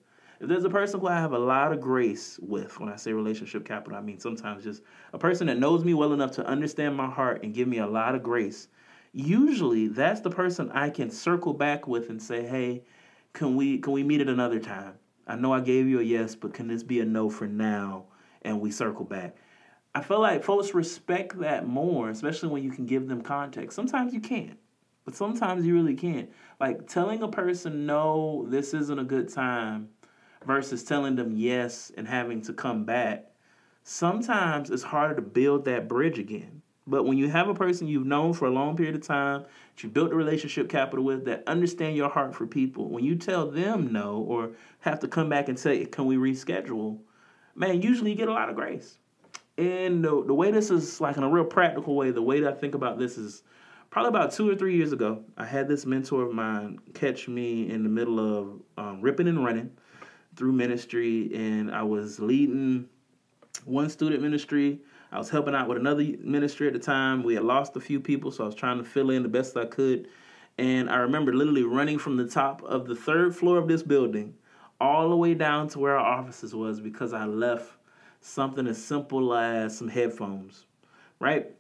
If 0.44 0.50
there's 0.50 0.66
a 0.66 0.70
person 0.70 1.00
who 1.00 1.08
I 1.08 1.22
have 1.22 1.32
a 1.32 1.40
lot 1.40 1.72
of 1.72 1.80
grace 1.80 2.38
with, 2.42 2.78
when 2.78 2.90
I 2.90 2.98
say 2.98 3.14
relationship 3.14 3.64
capital, 3.64 3.98
I 3.98 4.02
mean 4.02 4.20
sometimes 4.20 4.66
just 4.66 4.82
a 5.14 5.18
person 5.18 5.48
that 5.48 5.58
knows 5.58 5.86
me 5.86 5.94
well 5.94 6.12
enough 6.12 6.32
to 6.32 6.46
understand 6.46 6.98
my 6.98 7.10
heart 7.10 7.44
and 7.44 7.54
give 7.54 7.70
me 7.70 7.78
a 7.78 7.88
lot 7.88 8.14
of 8.14 8.24
grace. 8.24 8.68
Usually, 9.14 9.88
that's 9.88 10.20
the 10.20 10.30
person 10.30 10.70
I 10.72 10.90
can 10.90 11.10
circle 11.12 11.54
back 11.54 11.88
with 11.88 12.10
and 12.10 12.22
say, 12.22 12.46
"Hey, 12.46 12.84
can 13.32 13.56
we 13.56 13.78
can 13.78 13.94
we 13.94 14.04
meet 14.04 14.20
at 14.20 14.28
another 14.28 14.60
time? 14.60 14.96
I 15.28 15.38
know 15.38 15.54
I 15.54 15.62
gave 15.62 15.88
you 15.88 16.02
a 16.02 16.04
yes, 16.04 16.36
but 16.36 16.54
can 16.54 16.68
this 16.68 16.84
be 16.84 17.00
a 17.00 17.06
no 17.06 17.30
for 17.30 17.48
now?" 17.48 18.08
And 18.42 18.60
we 18.60 18.70
circle 18.70 19.06
back. 19.06 19.38
I 19.96 20.02
feel 20.02 20.20
like 20.20 20.44
folks 20.44 20.74
respect 20.74 21.40
that 21.40 21.66
more, 21.66 22.10
especially 22.10 22.50
when 22.50 22.64
you 22.64 22.72
can 22.72 22.86
give 22.86 23.08
them 23.08 23.22
context. 23.22 23.78
Sometimes 23.78 24.14
you 24.14 24.20
can't, 24.20 24.60
but 25.06 25.16
sometimes 25.16 25.66
you 25.66 25.74
really 25.74 25.96
can't. 25.96 26.30
Like 26.60 26.86
telling 26.86 27.24
a 27.24 27.30
person, 27.30 27.86
no, 27.86 28.46
this 28.50 28.74
isn't 28.74 29.00
a 29.00 29.06
good 29.06 29.30
time, 29.30 29.88
versus 30.46 30.84
telling 30.84 31.16
them 31.16 31.36
yes 31.36 31.92
and 31.98 32.08
having 32.08 32.42
to 32.44 32.54
come 32.54 32.86
back, 32.86 33.26
sometimes 33.84 34.70
it's 34.70 34.84
harder 34.84 35.16
to 35.16 35.22
build 35.22 35.66
that 35.66 35.88
bridge 35.88 36.20
again. 36.20 36.62
But 36.86 37.04
when 37.04 37.18
you 37.18 37.30
have 37.30 37.48
a 37.48 37.54
person 37.54 37.88
you've 37.88 38.06
known 38.06 38.34
for 38.34 38.46
a 38.46 38.52
long 38.52 38.76
period 38.76 38.96
of 38.96 39.08
time, 39.08 39.44
that 39.44 39.84
you 39.84 39.90
built 39.90 40.12
a 40.12 40.16
relationship 40.16 40.68
capital 40.68 41.06
with, 41.06 41.26
that 41.26 41.44
understand 41.48 41.96
your 41.96 42.10
heart 42.10 42.36
for 42.36 42.46
people, 42.46 42.90
when 42.90 43.06
you 43.06 43.16
tell 43.16 43.50
them 43.50 43.94
no 43.94 44.18
or 44.28 44.52
have 44.80 45.00
to 45.00 45.08
come 45.08 45.30
back 45.30 45.48
and 45.48 45.58
say, 45.58 45.86
can 45.86 46.06
we 46.06 46.18
reschedule, 46.18 47.00
man, 47.56 47.82
usually 47.82 48.12
you 48.12 48.18
get 48.18 48.28
a 48.28 48.34
lot 48.34 48.50
of 48.50 48.56
grace. 48.56 48.98
And 49.58 50.04
the, 50.04 50.24
the 50.26 50.34
way 50.34 50.52
this 50.52 50.72
is 50.72 51.00
like 51.00 51.16
in 51.16 51.24
a 51.24 51.30
real 51.30 51.46
practical 51.46 51.96
way, 51.96 52.12
the 52.12 52.22
way 52.22 52.42
that 52.42 52.54
I 52.54 52.58
think 52.58 52.76
about 52.76 52.98
this 53.00 53.18
is 53.18 53.44
probably 53.90 54.10
about 54.10 54.34
two 54.34 54.50
or 54.50 54.56
three 54.56 54.76
years 54.76 54.92
ago, 54.92 55.24
I 55.38 55.46
had 55.46 55.68
this 55.68 55.86
mentor 55.86 56.24
of 56.24 56.34
mine 56.34 56.80
catch 56.94 57.28
me 57.28 57.70
in 57.70 57.84
the 57.84 57.90
middle 57.90 58.20
of 58.20 58.62
um, 58.78 59.02
ripping 59.02 59.28
and 59.28 59.46
running 59.46 59.72
through 60.36 60.54
ministry, 60.54 61.32
and 61.34 61.74
I 61.74 61.84
was 61.84 62.20
leading 62.20 62.88
one 63.66 63.90
student 63.90 64.22
ministry. 64.22 64.80
I 65.12 65.18
was 65.18 65.30
helping 65.30 65.54
out 65.54 65.68
with 65.68 65.78
another 65.78 66.04
ministry 66.20 66.68
at 66.68 66.74
the 66.74 66.80
time. 66.80 67.24
We 67.24 67.36
had 67.36 67.44
lost 67.44 67.76
a 67.76 67.80
few 67.80 68.00
people, 68.00 68.32
so 68.32 68.44
I 68.44 68.48
was 68.48 68.56
trying 68.56 68.80
to 68.80 68.84
fill 68.84 69.12
in 69.12 69.24
the 69.24 69.30
best 69.30 69.56
I 69.56 69.66
could. 69.66 70.08
And 70.58 70.90
I 70.90 70.98
remember 70.98 71.34
literally 71.34 71.64
running 71.64 72.00
from 72.00 72.18
the 72.18 72.28
top 72.28 72.64
of 72.64 72.88
the 72.88 72.96
third 72.96 73.36
floor 73.36 73.58
of 73.58 73.68
this 73.68 73.84
building 73.84 74.34
all 74.80 75.10
the 75.10 75.16
way 75.16 75.34
down 75.34 75.68
to 75.70 75.80
where 75.80 75.98
our 75.98 76.20
offices 76.20 76.54
was 76.54 76.80
because 76.80 77.14
I 77.14 77.26
left 77.26 77.72
something 78.22 78.68
as 78.68 78.84
simple 78.84 79.34
as 79.34 79.78
some 79.78 79.88
headphones, 79.88 80.66
right? 81.20 81.52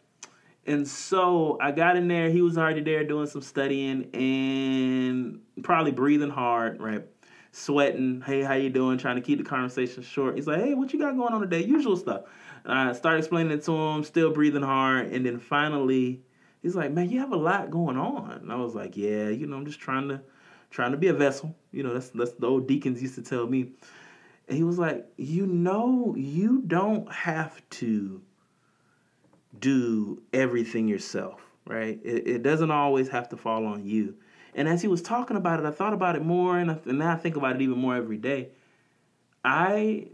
And 0.65 0.87
so 0.87 1.57
I 1.61 1.71
got 1.71 1.95
in 1.95 2.07
there. 2.07 2.29
He 2.29 2.41
was 2.41 2.57
already 2.57 2.81
there 2.81 3.03
doing 3.03 3.27
some 3.27 3.41
studying 3.41 4.09
and 4.13 5.41
probably 5.63 5.91
breathing 5.91 6.29
hard, 6.29 6.81
right? 6.81 7.05
Sweating. 7.53 8.21
Hey, 8.25 8.41
how 8.41 8.55
you 8.55 8.69
doing? 8.69 8.97
Trying 8.97 9.15
to 9.15 9.21
keep 9.21 9.37
the 9.37 9.45
conversation 9.45 10.03
short. 10.03 10.35
He's 10.35 10.47
like, 10.47 10.59
hey, 10.59 10.73
what 10.73 10.91
you 10.91 10.99
got 10.99 11.15
going 11.15 11.33
on 11.33 11.41
today? 11.41 11.63
Usual 11.63 11.95
stuff. 11.95 12.23
And 12.65 12.73
I 12.73 12.93
start 12.93 13.19
explaining 13.19 13.51
it 13.51 13.63
to 13.65 13.71
him, 13.71 14.03
still 14.03 14.31
breathing 14.31 14.63
hard. 14.63 15.13
And 15.13 15.25
then 15.25 15.39
finally, 15.39 16.21
he's 16.61 16.75
like, 16.75 16.91
man, 16.91 17.09
you 17.09 17.19
have 17.19 17.31
a 17.31 17.37
lot 17.37 17.69
going 17.69 17.95
on. 17.95 18.31
And 18.31 18.51
I 18.51 18.55
was 18.55 18.73
like, 18.73 18.97
yeah, 18.97 19.29
you 19.29 19.45
know, 19.45 19.55
I'm 19.55 19.65
just 19.65 19.79
trying 19.79 20.09
to 20.09 20.21
trying 20.71 20.91
to 20.91 20.97
be 20.97 21.07
a 21.07 21.13
vessel. 21.13 21.55
You 21.71 21.83
know, 21.83 21.93
that's 21.93 22.09
that's 22.09 22.33
the 22.33 22.47
old 22.47 22.67
deacons 22.67 23.01
used 23.01 23.15
to 23.15 23.21
tell 23.21 23.45
me. 23.45 23.71
And 24.47 24.57
he 24.57 24.63
was 24.63 24.79
like, 24.79 25.05
you 25.17 25.45
know, 25.45 26.15
you 26.17 26.63
don't 26.65 27.09
have 27.11 27.61
to 27.69 28.21
do 29.59 30.21
everything 30.33 30.87
yourself, 30.87 31.39
right? 31.67 31.99
It, 32.03 32.27
it 32.27 32.43
doesn't 32.43 32.71
always 32.71 33.09
have 33.09 33.29
to 33.29 33.37
fall 33.37 33.67
on 33.67 33.85
you. 33.85 34.15
And 34.55 34.67
as 34.67 34.81
he 34.81 34.87
was 34.87 35.01
talking 35.01 35.37
about 35.37 35.59
it, 35.59 35.65
I 35.65 35.71
thought 35.71 35.93
about 35.93 36.15
it 36.15 36.23
more, 36.23 36.57
and, 36.57 36.71
I, 36.71 36.77
and 36.85 36.99
now 36.99 37.11
I 37.11 37.15
think 37.15 37.35
about 37.35 37.55
it 37.55 37.61
even 37.61 37.77
more 37.77 37.95
every 37.95 38.17
day. 38.17 38.49
I 39.43 40.07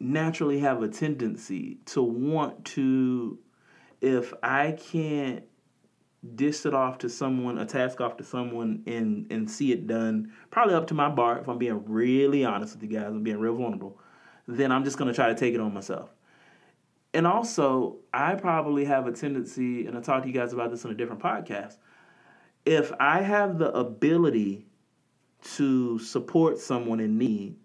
naturally 0.00 0.60
have 0.60 0.82
a 0.82 0.88
tendency 0.88 1.78
to 1.86 2.02
want 2.02 2.64
to, 2.64 3.38
if 4.00 4.32
I 4.42 4.72
can't 4.72 5.44
dish 6.34 6.66
it 6.66 6.74
off 6.74 6.98
to 6.98 7.08
someone, 7.08 7.58
a 7.58 7.64
task 7.64 8.00
off 8.00 8.16
to 8.16 8.24
someone, 8.24 8.82
and 8.86 9.30
and 9.30 9.50
see 9.50 9.72
it 9.72 9.86
done, 9.86 10.32
probably 10.50 10.74
up 10.74 10.88
to 10.88 10.94
my 10.94 11.08
bar. 11.08 11.38
If 11.38 11.48
I'm 11.48 11.58
being 11.58 11.84
really 11.86 12.44
honest 12.44 12.74
with 12.74 12.90
you 12.90 12.98
guys, 12.98 13.06
I'm 13.06 13.22
being 13.22 13.38
real 13.38 13.56
vulnerable. 13.56 13.98
Then 14.46 14.72
I'm 14.72 14.84
just 14.84 14.98
gonna 14.98 15.14
try 15.14 15.28
to 15.28 15.34
take 15.34 15.54
it 15.54 15.60
on 15.60 15.72
myself. 15.72 16.10
And 17.14 17.26
also, 17.26 17.98
I 18.12 18.34
probably 18.34 18.84
have 18.84 19.06
a 19.06 19.12
tendency, 19.12 19.86
and 19.86 19.96
I 19.96 20.00
talked 20.00 20.24
to 20.24 20.28
you 20.28 20.34
guys 20.34 20.52
about 20.52 20.70
this 20.70 20.84
in 20.84 20.90
a 20.90 20.94
different 20.94 21.22
podcast 21.22 21.76
if 22.68 22.92
I 23.00 23.22
have 23.22 23.58
the 23.58 23.72
ability 23.72 24.66
to 25.56 25.98
support 25.98 26.58
someone 26.58 27.00
in 27.00 27.16
need, 27.16 27.56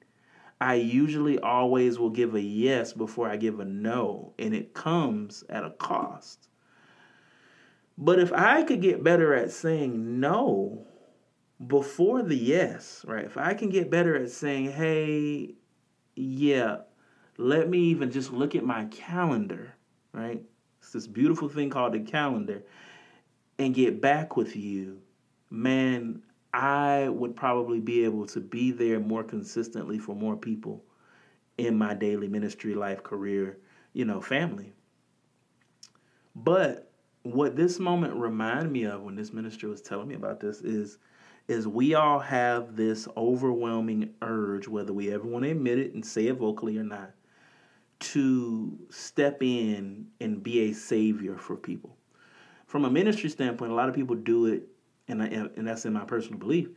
I 0.61 0.75
usually 0.75 1.39
always 1.39 1.99
will 1.99 2.09
give 2.09 2.35
a 2.35 2.41
yes 2.41 2.93
before 2.93 3.27
I 3.27 3.35
give 3.35 3.59
a 3.59 3.65
no, 3.65 4.33
and 4.39 4.55
it 4.55 4.73
comes 4.73 5.43
at 5.49 5.65
a 5.65 5.71
cost. 5.71 6.47
But 7.97 8.17
if 8.19 8.31
I 8.31 8.63
could 8.63 8.81
get 8.81 9.03
better 9.03 9.33
at 9.33 9.51
saying 9.51 10.21
no 10.21 10.87
before 11.67 12.23
the 12.23 12.37
yes, 12.37 13.03
right? 13.05 13.25
If 13.25 13.37
I 13.37 13.55
can 13.55 13.69
get 13.69 13.91
better 13.91 14.15
at 14.15 14.31
saying, 14.31 14.71
hey, 14.71 15.55
yeah, 16.15 16.77
let 17.37 17.69
me 17.69 17.79
even 17.79 18.09
just 18.09 18.31
look 18.31 18.55
at 18.55 18.63
my 18.63 18.85
calendar, 18.85 19.75
right? 20.13 20.41
It's 20.79 20.93
this 20.93 21.07
beautiful 21.07 21.49
thing 21.49 21.69
called 21.69 21.93
the 21.93 21.99
calendar, 21.99 22.63
and 23.63 23.73
get 23.73 24.02
back 24.02 24.36
with 24.36 24.56
you, 24.56 25.02
man, 25.49 26.21
I 26.54 27.08
would 27.10 27.36
probably 27.36 27.80
be 27.80 28.04
able 28.04 28.28
to 28.28 28.39
be 28.39 28.71
there 28.71 28.99
more 28.99 29.23
consistently 29.23 29.97
for 29.99 30.15
more 30.15 30.36
people 30.36 30.84
in 31.58 31.78
my 31.78 31.93
daily 31.93 32.28
ministry 32.28 32.76
life, 32.76 33.04
career, 33.04 33.58
you 33.93 34.06
know, 34.06 34.21
family. 34.21 34.73
But 36.36 36.91
what 37.23 37.56
this 37.56 37.80
moment 37.80 38.15
reminded 38.15 38.71
me 38.71 38.84
of 38.84 39.02
when 39.02 39.15
this 39.15 39.32
minister 39.32 39.69
was 39.69 39.82
telling 39.82 40.08
me 40.08 40.15
about 40.15 40.39
this 40.39 40.62
is 40.62 40.97
is 41.49 41.67
we 41.67 41.93
all 41.93 42.19
have 42.19 42.78
this 42.78 43.06
overwhelming 43.17 44.10
urge, 44.21 44.65
whether 44.65 44.93
we 44.93 45.13
ever 45.13 45.28
want 45.28 45.43
to 45.43 45.52
admit 45.52 45.78
it 45.78 45.93
and 45.93 46.06
say 46.06 46.28
it 46.28 46.38
vocally 46.38 46.78
or 46.78 46.84
not, 46.84 47.12
to 47.99 48.80
step 48.89 49.43
in 49.43 50.08
and 50.21 50.41
be 50.41 50.69
a 50.69 50.73
savior 50.73 51.38
for 51.38 51.58
people. 51.58 51.97
From 52.73 52.86
a 52.86 52.89
ministry 52.89 53.29
standpoint, 53.29 53.71
a 53.71 53.75
lot 53.75 53.88
of 53.88 53.93
people 53.93 54.15
do 54.15 54.47
it, 54.47 54.67
and, 55.07 55.21
I, 55.21 55.27
and 55.27 55.67
that's 55.67 55.86
in 55.86 55.93
my 55.93 56.05
personal 56.05 56.39
belief. 56.39 56.69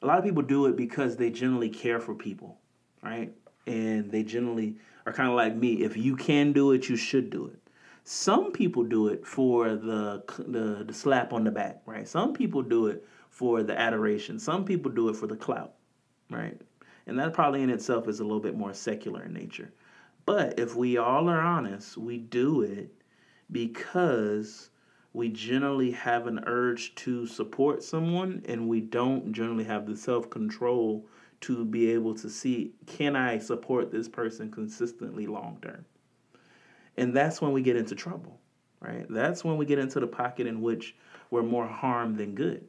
A 0.00 0.06
lot 0.06 0.16
of 0.16 0.24
people 0.24 0.42
do 0.42 0.64
it 0.64 0.76
because 0.76 1.14
they 1.18 1.28
generally 1.28 1.68
care 1.68 2.00
for 2.00 2.14
people, 2.14 2.56
right? 3.02 3.30
And 3.66 4.10
they 4.10 4.22
generally 4.22 4.76
are 5.04 5.12
kind 5.12 5.28
of 5.28 5.34
like 5.34 5.54
me. 5.54 5.82
If 5.82 5.94
you 5.94 6.16
can 6.16 6.54
do 6.54 6.72
it, 6.72 6.88
you 6.88 6.96
should 6.96 7.28
do 7.28 7.48
it. 7.48 7.58
Some 8.04 8.50
people 8.50 8.82
do 8.82 9.08
it 9.08 9.26
for 9.26 9.74
the, 9.74 10.24
the 10.38 10.84
the 10.86 10.94
slap 10.94 11.34
on 11.34 11.44
the 11.44 11.50
back, 11.50 11.82
right? 11.84 12.08
Some 12.08 12.32
people 12.32 12.62
do 12.62 12.86
it 12.86 13.06
for 13.28 13.62
the 13.62 13.78
adoration. 13.78 14.38
Some 14.38 14.64
people 14.64 14.90
do 14.90 15.10
it 15.10 15.16
for 15.16 15.26
the 15.26 15.36
clout, 15.36 15.74
right? 16.30 16.58
And 17.06 17.18
that 17.18 17.34
probably 17.34 17.62
in 17.62 17.68
itself 17.68 18.08
is 18.08 18.20
a 18.20 18.24
little 18.24 18.40
bit 18.40 18.56
more 18.56 18.72
secular 18.72 19.24
in 19.24 19.34
nature. 19.34 19.70
But 20.24 20.58
if 20.58 20.74
we 20.74 20.96
all 20.96 21.28
are 21.28 21.42
honest, 21.42 21.98
we 21.98 22.16
do 22.16 22.62
it 22.62 22.90
because 23.50 24.70
we 25.12 25.28
generally 25.28 25.90
have 25.90 26.26
an 26.26 26.42
urge 26.46 26.94
to 26.94 27.26
support 27.26 27.82
someone 27.82 28.42
and 28.46 28.68
we 28.68 28.80
don't 28.80 29.32
generally 29.32 29.64
have 29.64 29.86
the 29.86 29.96
self 29.96 30.30
control 30.30 31.06
to 31.42 31.64
be 31.64 31.90
able 31.90 32.14
to 32.14 32.30
see 32.30 32.72
can 32.86 33.16
I 33.16 33.38
support 33.38 33.90
this 33.90 34.08
person 34.08 34.50
consistently 34.50 35.26
long 35.26 35.58
term? 35.60 35.84
And 36.96 37.14
that's 37.14 37.40
when 37.40 37.52
we 37.52 37.62
get 37.62 37.76
into 37.76 37.94
trouble, 37.94 38.40
right? 38.80 39.06
That's 39.08 39.44
when 39.44 39.56
we 39.56 39.66
get 39.66 39.78
into 39.78 40.00
the 40.00 40.06
pocket 40.06 40.46
in 40.46 40.60
which 40.60 40.94
we're 41.30 41.42
more 41.42 41.66
harm 41.66 42.16
than 42.16 42.34
good. 42.34 42.66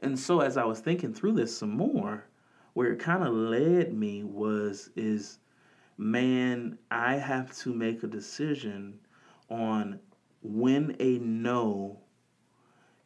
And 0.00 0.18
so 0.18 0.40
as 0.40 0.56
I 0.56 0.64
was 0.64 0.80
thinking 0.80 1.12
through 1.12 1.32
this 1.32 1.56
some 1.56 1.70
more, 1.70 2.24
where 2.74 2.92
it 2.92 2.98
kind 3.00 3.24
of 3.24 3.34
led 3.34 3.92
me 3.92 4.24
was 4.24 4.90
is 4.94 5.38
man, 5.96 6.78
I 6.90 7.14
have 7.14 7.56
to 7.58 7.74
make 7.74 8.02
a 8.02 8.06
decision 8.06 9.00
on 9.50 9.98
when 10.48 10.96
a 10.98 11.18
no 11.18 11.98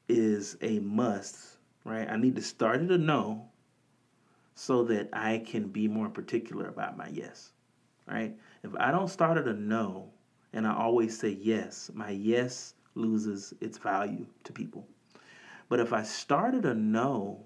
is 0.09 0.57
a 0.61 0.78
must, 0.81 1.59
right? 1.85 2.09
I 2.09 2.16
need 2.16 2.37
to 2.37 2.42
start 2.42 2.83
at 2.83 2.90
a 2.90 2.98
no 2.98 3.48
so 4.55 4.85
that 4.85 5.09
I 5.12 5.38
can 5.38 5.68
be 5.68 5.88
more 5.88 6.09
particular 6.09 6.68
about 6.68 6.96
my 6.96 7.09
yes, 7.09 7.52
right? 8.07 8.37
If 8.62 8.70
I 8.78 8.90
don't 8.90 9.09
start 9.09 9.38
at 9.38 9.48
a 9.48 9.55
no 9.55 10.11
and 10.52 10.66
I 10.66 10.74
always 10.74 11.18
say 11.18 11.31
yes, 11.31 11.90
my 11.94 12.11
yes 12.11 12.74
loses 12.94 13.55
its 13.61 13.78
value 13.78 14.26
to 14.44 14.52
people. 14.52 14.87
But 15.68 15.81
if 15.81 15.92
I 15.92 16.02
start 16.02 16.55
at 16.55 16.66
a 16.66 16.74
no 16.74 17.44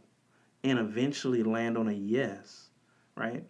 and 0.64 0.78
eventually 0.78 1.44
land 1.44 1.78
on 1.78 1.88
a 1.88 1.92
yes, 1.92 2.70
right? 3.14 3.44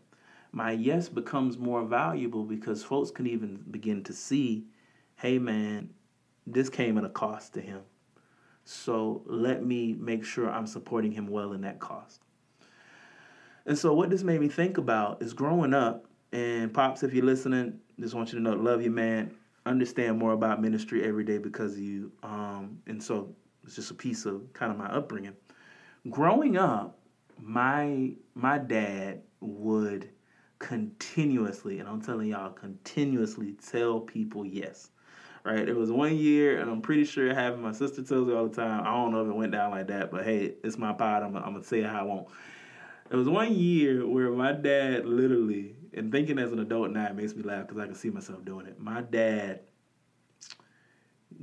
My 0.53 0.73
yes 0.73 1.09
becomes 1.09 1.59
more 1.59 1.85
valuable 1.85 2.45
because 2.45 2.85
folks 2.85 3.11
can 3.11 3.27
even 3.27 3.65
begin 3.71 4.05
to 4.05 4.13
see, 4.13 4.67
hey 5.17 5.39
man, 5.39 5.91
this 6.47 6.69
came 6.69 6.97
at 6.99 7.05
a 7.05 7.09
cost 7.09 7.55
to 7.55 7.61
him. 7.61 7.81
So 8.65 9.23
let 9.27 9.65
me 9.65 9.95
make 9.99 10.25
sure 10.25 10.51
I'm 10.51 10.67
supporting 10.67 11.13
him 11.13 11.29
well 11.29 11.53
in 11.53 11.61
that 11.63 11.79
cost. 11.79 12.23
And 13.65 13.77
so 13.77 13.93
what 13.95 14.11
this 14.11 14.23
made 14.23 14.41
me 14.41 14.49
think 14.49 14.79
about 14.79 15.23
is 15.23 15.33
growing 15.33 15.75
up, 15.75 16.07
and 16.33 16.73
Pops, 16.73 17.03
if 17.03 17.13
you're 17.13 17.25
listening, 17.25 17.81
just 18.01 18.15
want 18.15 18.33
you 18.33 18.39
to 18.39 18.43
know, 18.43 18.55
love 18.55 18.83
you, 18.83 18.91
man. 18.91 19.35
Understand 19.65 20.19
more 20.19 20.33
about 20.33 20.61
ministry 20.61 21.05
every 21.05 21.25
day 21.25 21.39
because 21.39 21.73
of 21.73 21.81
you. 21.81 22.13
Um, 22.23 22.79
and 22.87 23.03
so 23.03 23.35
it's 23.65 23.75
just 23.75 23.91
a 23.91 23.95
piece 23.95 24.25
of 24.27 24.53
kind 24.53 24.71
of 24.71 24.79
my 24.79 24.87
upbringing. 24.87 25.35
Growing 26.11 26.57
up, 26.57 26.99
my 27.41 28.13
my 28.35 28.59
dad 28.59 29.23
would 29.41 30.11
continuously, 30.59 31.81
and 31.81 31.89
I'm 31.89 32.01
telling 32.01 32.29
y'all, 32.29 32.51
continuously 32.51 33.57
tell 33.71 34.01
people 34.01 34.45
yes 34.45 34.91
right? 35.47 35.69
It 35.69 35.77
was 35.77 35.91
one 35.93 36.17
year, 36.17 36.61
and 36.61 36.69
I'm 36.71 36.83
pretty 36.83 37.05
sure 37.05 37.33
having 37.33 37.63
my 37.63 37.73
sister 37.73 38.03
tells 38.03 38.27
me 38.27 38.35
all 38.35 38.49
the 38.49 38.57
time. 38.57 38.83
I 38.83 38.91
don't 38.91 39.13
know 39.13 39.23
if 39.23 39.29
it 39.29 39.35
went 39.35 39.53
down 39.53 39.71
like 39.71 39.87
that, 39.87 40.11
but 40.11 40.25
hey, 40.25 40.55
it's 40.65 40.77
my 40.77 40.93
pod. 40.93 41.23
I'm, 41.23 41.37
I'm 41.37 41.53
gonna 41.53 41.65
say 41.65 41.81
it 41.81 41.87
how 41.87 42.01
I 42.01 42.03
want. 42.03 42.27
It 43.11 43.17
was 43.17 43.29
one 43.29 43.55
year 43.55 44.07
where 44.07 44.31
my 44.33 44.53
dad 44.53 45.07
literally, 45.07 45.77
and 45.95 46.11
thinking 46.11 46.39
as 46.39 46.51
an 46.51 46.59
adult 46.59 46.91
now, 46.91 47.07
it 47.07 47.15
makes 47.15 47.35
me 47.35 47.43
laugh 47.43 47.69
because 47.69 47.81
I 47.81 47.87
can 47.87 47.95
see 47.95 48.11
myself 48.11 48.45
doing 48.45 48.67
it. 48.67 48.81
My 48.81 49.03
dad 49.03 49.61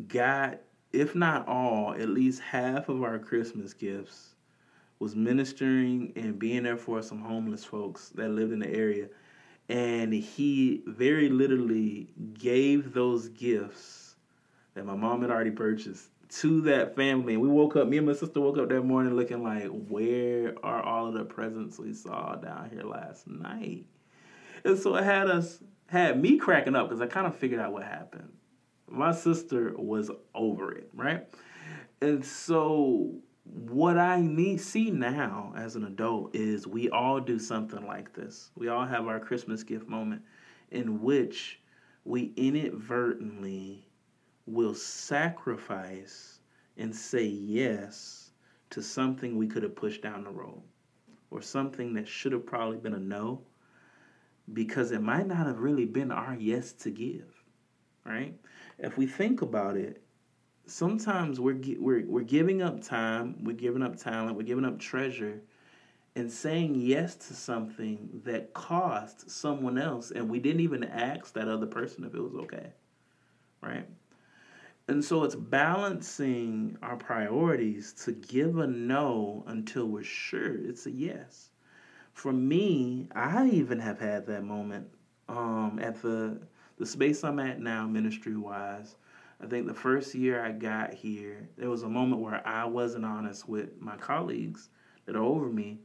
got, 0.07 0.59
if 0.91 1.15
not 1.15 1.47
all, 1.47 1.93
at 1.93 2.09
least 2.09 2.41
half 2.41 2.89
of 2.89 3.01
our 3.03 3.17
Christmas 3.19 3.73
gifts 3.73 4.35
was 4.99 5.15
ministering 5.15 6.11
and 6.17 6.37
being 6.37 6.63
there 6.63 6.77
for 6.77 7.01
some 7.01 7.19
homeless 7.19 7.63
folks 7.63 8.09
that 8.09 8.29
lived 8.29 8.51
in 8.51 8.59
the 8.59 8.69
area 8.69 9.07
and 9.69 10.13
he 10.13 10.83
very 10.85 11.29
literally 11.29 12.09
gave 12.33 12.93
those 12.93 13.29
gifts 13.29 14.15
that 14.73 14.85
my 14.85 14.95
mom 14.95 15.21
had 15.21 15.31
already 15.31 15.51
purchased 15.51 16.09
to 16.29 16.61
that 16.61 16.95
family. 16.95 17.33
And 17.33 17.41
we 17.41 17.47
woke 17.47 17.75
up, 17.75 17.87
me 17.87 17.97
and 17.97 18.07
my 18.07 18.13
sister 18.13 18.41
woke 18.41 18.57
up 18.57 18.69
that 18.69 18.81
morning 18.81 19.15
looking 19.15 19.43
like, 19.43 19.67
where 19.67 20.55
are 20.63 20.81
all 20.81 21.07
of 21.07 21.13
the 21.13 21.23
presents 21.23 21.77
we 21.77 21.93
saw 21.93 22.35
down 22.35 22.69
here 22.71 22.83
last 22.83 23.27
night? 23.27 23.85
And 24.65 24.77
so 24.77 24.95
it 24.95 25.03
had 25.03 25.29
us, 25.29 25.59
had 25.87 26.19
me 26.21 26.37
cracking 26.37 26.75
up 26.75 26.89
because 26.89 27.01
I 27.01 27.07
kind 27.07 27.27
of 27.27 27.35
figured 27.35 27.61
out 27.61 27.71
what 27.71 27.83
happened. 27.83 28.31
My 28.89 29.11
sister 29.11 29.73
was 29.77 30.09
over 30.33 30.71
it, 30.71 30.89
right? 30.93 31.27
And 32.01 32.25
so 32.25 33.21
what 33.45 33.97
I 33.97 34.21
need 34.21 34.61
see 34.61 34.89
now 34.89 35.53
as 35.55 35.75
an 35.75 35.83
adult 35.85 36.35
is 36.35 36.65
we 36.65 36.89
all 36.89 37.19
do 37.19 37.37
something 37.37 37.85
like 37.85 38.13
this. 38.13 38.51
We 38.55 38.69
all 38.69 38.85
have 38.85 39.07
our 39.07 39.19
Christmas 39.19 39.63
gift 39.63 39.87
moment 39.87 40.21
in 40.71 41.01
which 41.01 41.59
we 42.05 42.33
inadvertently 42.35 43.87
will 44.45 44.73
sacrifice 44.73 46.39
and 46.77 46.95
say 46.95 47.25
yes 47.25 48.31
to 48.69 48.81
something 48.81 49.37
we 49.37 49.47
could 49.47 49.63
have 49.63 49.75
pushed 49.75 50.01
down 50.01 50.23
the 50.23 50.31
road 50.31 50.61
or 51.31 51.41
something 51.41 51.93
that 51.93 52.07
should 52.07 52.31
have 52.31 52.45
probably 52.45 52.77
been 52.77 52.93
a 52.93 52.99
no 52.99 53.41
because 54.51 54.91
it 54.91 55.01
might 55.01 55.27
not 55.27 55.47
have 55.47 55.59
really 55.59 55.85
been 55.85 56.11
our 56.11 56.35
yes 56.35 56.73
to 56.73 56.91
give, 56.91 57.43
right? 58.05 58.35
If 58.77 58.97
we 58.97 59.07
think 59.07 59.41
about 59.41 59.77
it, 59.77 60.02
sometimes 60.65 61.39
we're 61.39 61.59
we're 61.79 62.05
we're 62.05 62.23
giving 62.23 62.61
up 62.61 62.81
time, 62.81 63.43
we're 63.43 63.55
giving 63.55 63.83
up 63.83 63.97
talent, 63.97 64.35
we're 64.35 64.43
giving 64.43 64.65
up 64.65 64.79
treasure, 64.79 65.41
and 66.15 66.31
saying 66.31 66.75
yes 66.75 67.15
to 67.15 67.33
something 67.33 68.21
that 68.23 68.53
cost 68.53 69.29
someone 69.29 69.77
else, 69.77 70.11
and 70.11 70.29
we 70.29 70.39
didn't 70.39 70.61
even 70.61 70.83
ask 70.83 71.33
that 71.33 71.47
other 71.47 71.65
person 71.67 72.03
if 72.03 72.13
it 72.13 72.21
was 72.21 72.35
okay, 72.35 72.71
right? 73.61 73.87
And 74.87 75.03
so 75.03 75.23
it's 75.23 75.35
balancing 75.35 76.77
our 76.81 76.97
priorities 76.97 77.93
to 78.03 78.11
give 78.11 78.57
a 78.57 78.67
no 78.67 79.43
until 79.47 79.85
we're 79.87 80.03
sure 80.03 80.55
it's 80.55 80.85
a 80.85 80.91
yes. 80.91 81.51
For 82.13 82.33
me, 82.33 83.07
I 83.15 83.49
even 83.49 83.79
have 83.79 83.99
had 83.99 84.27
that 84.27 84.43
moment 84.43 84.87
um, 85.29 85.79
at 85.81 86.01
the 86.01 86.39
the 86.77 86.85
space 86.85 87.23
I'm 87.23 87.39
at 87.39 87.59
now, 87.59 87.87
ministry 87.87 88.35
wise 88.35 88.95
I 89.43 89.45
think 89.45 89.67
the 89.67 89.73
first 89.73 90.15
year 90.15 90.41
I 90.41 90.51
got 90.53 90.93
here, 90.93 91.49
there 91.57 91.69
was 91.69 91.83
a 91.83 91.89
moment 91.89 92.21
where 92.21 92.45
I 92.47 92.63
wasn't 92.63 93.03
honest 93.03 93.49
with 93.49 93.77
my 93.77 93.97
colleagues 93.97 94.69
that 95.05 95.17
are 95.17 95.23
over 95.23 95.49
me 95.49 95.81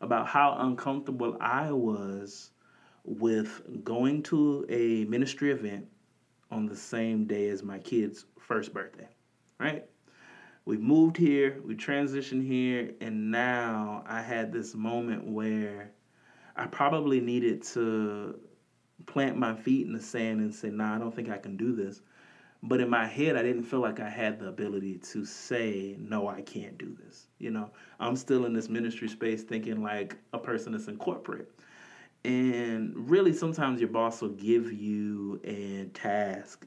about 0.00 0.26
how 0.26 0.56
uncomfortable 0.60 1.36
I 1.38 1.72
was 1.72 2.52
with 3.04 3.84
going 3.84 4.22
to 4.24 4.64
a 4.70 5.04
ministry 5.04 5.52
event 5.52 5.88
on 6.50 6.64
the 6.64 6.74
same 6.74 7.26
day 7.26 7.50
as 7.50 7.62
my 7.62 7.78
kid's 7.80 8.24
first 8.38 8.72
birthday, 8.72 9.08
right? 9.60 9.84
We 10.64 10.78
moved 10.78 11.18
here, 11.18 11.60
we 11.66 11.74
transitioned 11.74 12.46
here, 12.46 12.92
and 13.02 13.30
now 13.30 14.04
I 14.06 14.22
had 14.22 14.52
this 14.52 14.74
moment 14.74 15.26
where 15.26 15.92
I 16.56 16.66
probably 16.66 17.20
needed 17.20 17.62
to 17.74 18.40
plant 19.04 19.36
my 19.36 19.54
feet 19.54 19.86
in 19.86 19.92
the 19.92 20.00
sand 20.00 20.40
and 20.40 20.54
say, 20.54 20.70
nah, 20.70 20.96
I 20.96 20.98
don't 20.98 21.14
think 21.14 21.28
I 21.28 21.36
can 21.36 21.58
do 21.58 21.76
this. 21.76 22.00
But 22.62 22.80
in 22.80 22.88
my 22.88 23.06
head, 23.06 23.36
I 23.36 23.42
didn't 23.42 23.64
feel 23.64 23.80
like 23.80 23.98
I 23.98 24.08
had 24.08 24.38
the 24.38 24.46
ability 24.46 24.98
to 25.12 25.24
say, 25.24 25.96
no, 25.98 26.28
I 26.28 26.42
can't 26.42 26.78
do 26.78 26.96
this. 27.04 27.26
You 27.38 27.50
know, 27.50 27.70
I'm 27.98 28.14
still 28.14 28.46
in 28.46 28.52
this 28.52 28.68
ministry 28.68 29.08
space 29.08 29.42
thinking 29.42 29.82
like 29.82 30.16
a 30.32 30.38
person 30.38 30.72
that's 30.72 30.86
in 30.86 30.96
corporate. 30.96 31.50
And 32.24 33.10
really, 33.10 33.32
sometimes 33.32 33.80
your 33.80 33.90
boss 33.90 34.22
will 34.22 34.28
give 34.28 34.72
you 34.72 35.40
a 35.42 35.86
task 35.92 36.66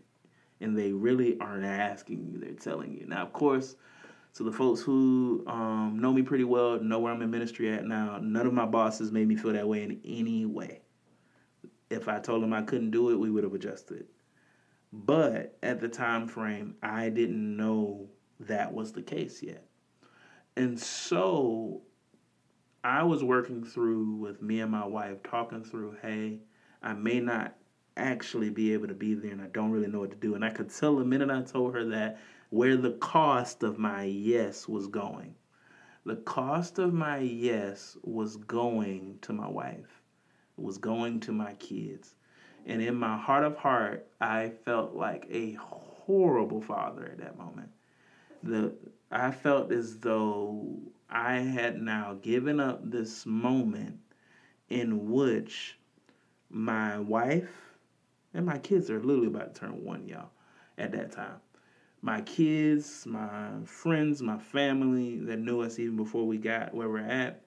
and 0.62 0.78
they 0.78 0.92
really 0.92 1.38
aren't 1.40 1.66
asking 1.66 2.26
you; 2.26 2.40
they're 2.40 2.54
telling 2.54 2.94
you. 2.94 3.06
Now, 3.08 3.24
of 3.24 3.34
course, 3.34 3.76
so 4.32 4.44
the 4.44 4.52
folks 4.52 4.82
who 4.82 5.44
um, 5.48 5.98
know 6.00 6.12
me 6.12 6.22
pretty 6.22 6.44
well, 6.44 6.80
know 6.80 7.00
where 7.00 7.14
I'm 7.14 7.22
in 7.22 7.32
ministry 7.32 7.72
at 7.72 7.86
now. 7.86 8.20
None 8.22 8.46
of 8.46 8.54
my 8.54 8.66
bosses 8.66 9.12
made 9.12 9.28
me 9.28 9.36
feel 9.36 9.54
that 9.54 9.68
way 9.68 9.84
in 9.84 10.00
any 10.04 10.46
way. 10.46 10.82
If 11.90 12.08
I 12.08 12.20
told 12.20 12.44
them 12.44 12.54
I 12.54 12.64
couldn't 12.64 12.92
do 12.92 13.12
it, 13.12 13.16
we 13.20 13.30
would 13.30 13.44
have 13.44 13.54
adjusted. 13.54 14.08
But 15.04 15.58
at 15.62 15.82
the 15.82 15.90
time 15.90 16.26
frame, 16.26 16.76
I 16.82 17.10
didn't 17.10 17.58
know 17.58 18.08
that 18.40 18.74
was 18.74 18.94
the 18.94 19.02
case 19.02 19.44
yet. 19.44 19.68
And 20.56 20.80
so 20.80 21.82
I 22.82 23.04
was 23.04 23.22
working 23.22 23.66
through 23.66 24.16
with 24.16 24.42
me 24.42 24.62
and 24.62 24.72
my 24.72 24.86
wife, 24.86 25.22
talking 25.22 25.66
through, 25.66 25.98
hey, 26.02 26.40
I 26.82 26.94
may 26.94 27.20
not 27.20 27.58
actually 27.98 28.50
be 28.50 28.72
able 28.72 28.88
to 28.88 28.94
be 28.94 29.16
there 29.16 29.34
and 29.34 29.42
I 29.42 29.48
don't 29.48 29.72
really 29.72 29.88
know 29.88 30.00
what 30.00 30.12
to 30.12 30.18
do. 30.18 30.34
And 30.34 30.46
I 30.46 30.50
could 30.50 30.74
tell 30.74 30.96
the 30.96 31.04
minute 31.04 31.30
I 31.30 31.42
told 31.42 31.74
her 31.74 31.84
that 31.90 32.20
where 32.50 32.78
the 32.78 32.94
cost 32.94 33.64
of 33.64 33.78
my 33.78 34.04
yes 34.04 34.66
was 34.66 34.88
going. 34.88 35.36
The 36.06 36.18
cost 36.18 36.80
of 36.80 36.94
my 36.94 37.18
yes 37.18 37.98
was 38.02 38.38
going 38.38 39.20
to 39.24 39.34
my 39.34 39.50
wife, 39.50 40.02
it 40.58 40.64
was 40.64 40.78
going 40.78 41.20
to 41.22 41.34
my 41.34 41.54
kids. 41.56 42.16
And 42.66 42.82
in 42.82 42.96
my 42.96 43.18
heart 43.18 43.44
of 43.44 43.58
heart, 43.58 44.08
I 44.20 44.50
felt 44.64 44.96
like 44.96 45.28
a 45.30 45.54
horrible 45.54 46.62
father 46.62 47.06
at 47.06 47.20
that 47.20 47.38
moment. 47.38 47.70
The 48.44 48.74
I 49.12 49.32
felt 49.32 49.72
as 49.72 50.00
though 50.00 50.66
I 51.10 51.36
had 51.36 51.82
now 51.82 52.18
given 52.22 52.60
up 52.60 52.90
this 52.90 53.26
moment 53.26 54.00
in 54.70 55.12
which 55.12 55.78
my 56.50 57.00
wife 57.00 57.76
and 58.34 58.46
my 58.46 58.58
kids 58.58 58.90
are 58.90 59.00
literally 59.00 59.28
about 59.28 59.54
to 59.54 59.62
turn 59.62 59.84
one, 59.84 60.08
y'all, 60.08 60.32
at 60.78 60.92
that 60.92 61.12
time. 61.12 61.40
My 62.02 62.22
kids, 62.22 63.06
my 63.06 63.50
friends, 63.66 64.22
my 64.22 64.38
family 64.38 65.20
that 65.20 65.40
knew 65.40 65.62
us 65.62 65.80
even 65.80 65.96
before 65.96 66.28
we 66.28 66.38
got 66.38 66.74
where 66.74 66.90
we're 66.90 67.00
at 67.00 67.45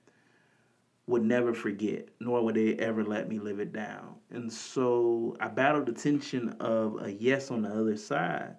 would 1.08 1.24
never 1.24 1.54
forget, 1.54 2.06
nor 2.20 2.44
would 2.44 2.54
they 2.54 2.74
ever 2.74 3.02
let 3.02 3.30
me 3.30 3.38
live 3.38 3.60
it 3.60 3.72
down. 3.72 4.14
And 4.30 4.52
so 4.52 5.34
I 5.40 5.48
battled 5.48 5.86
the 5.86 5.92
tension 5.92 6.50
of 6.60 7.02
a 7.02 7.10
yes 7.10 7.50
on 7.50 7.62
the 7.62 7.70
other 7.70 7.96
side, 7.96 8.56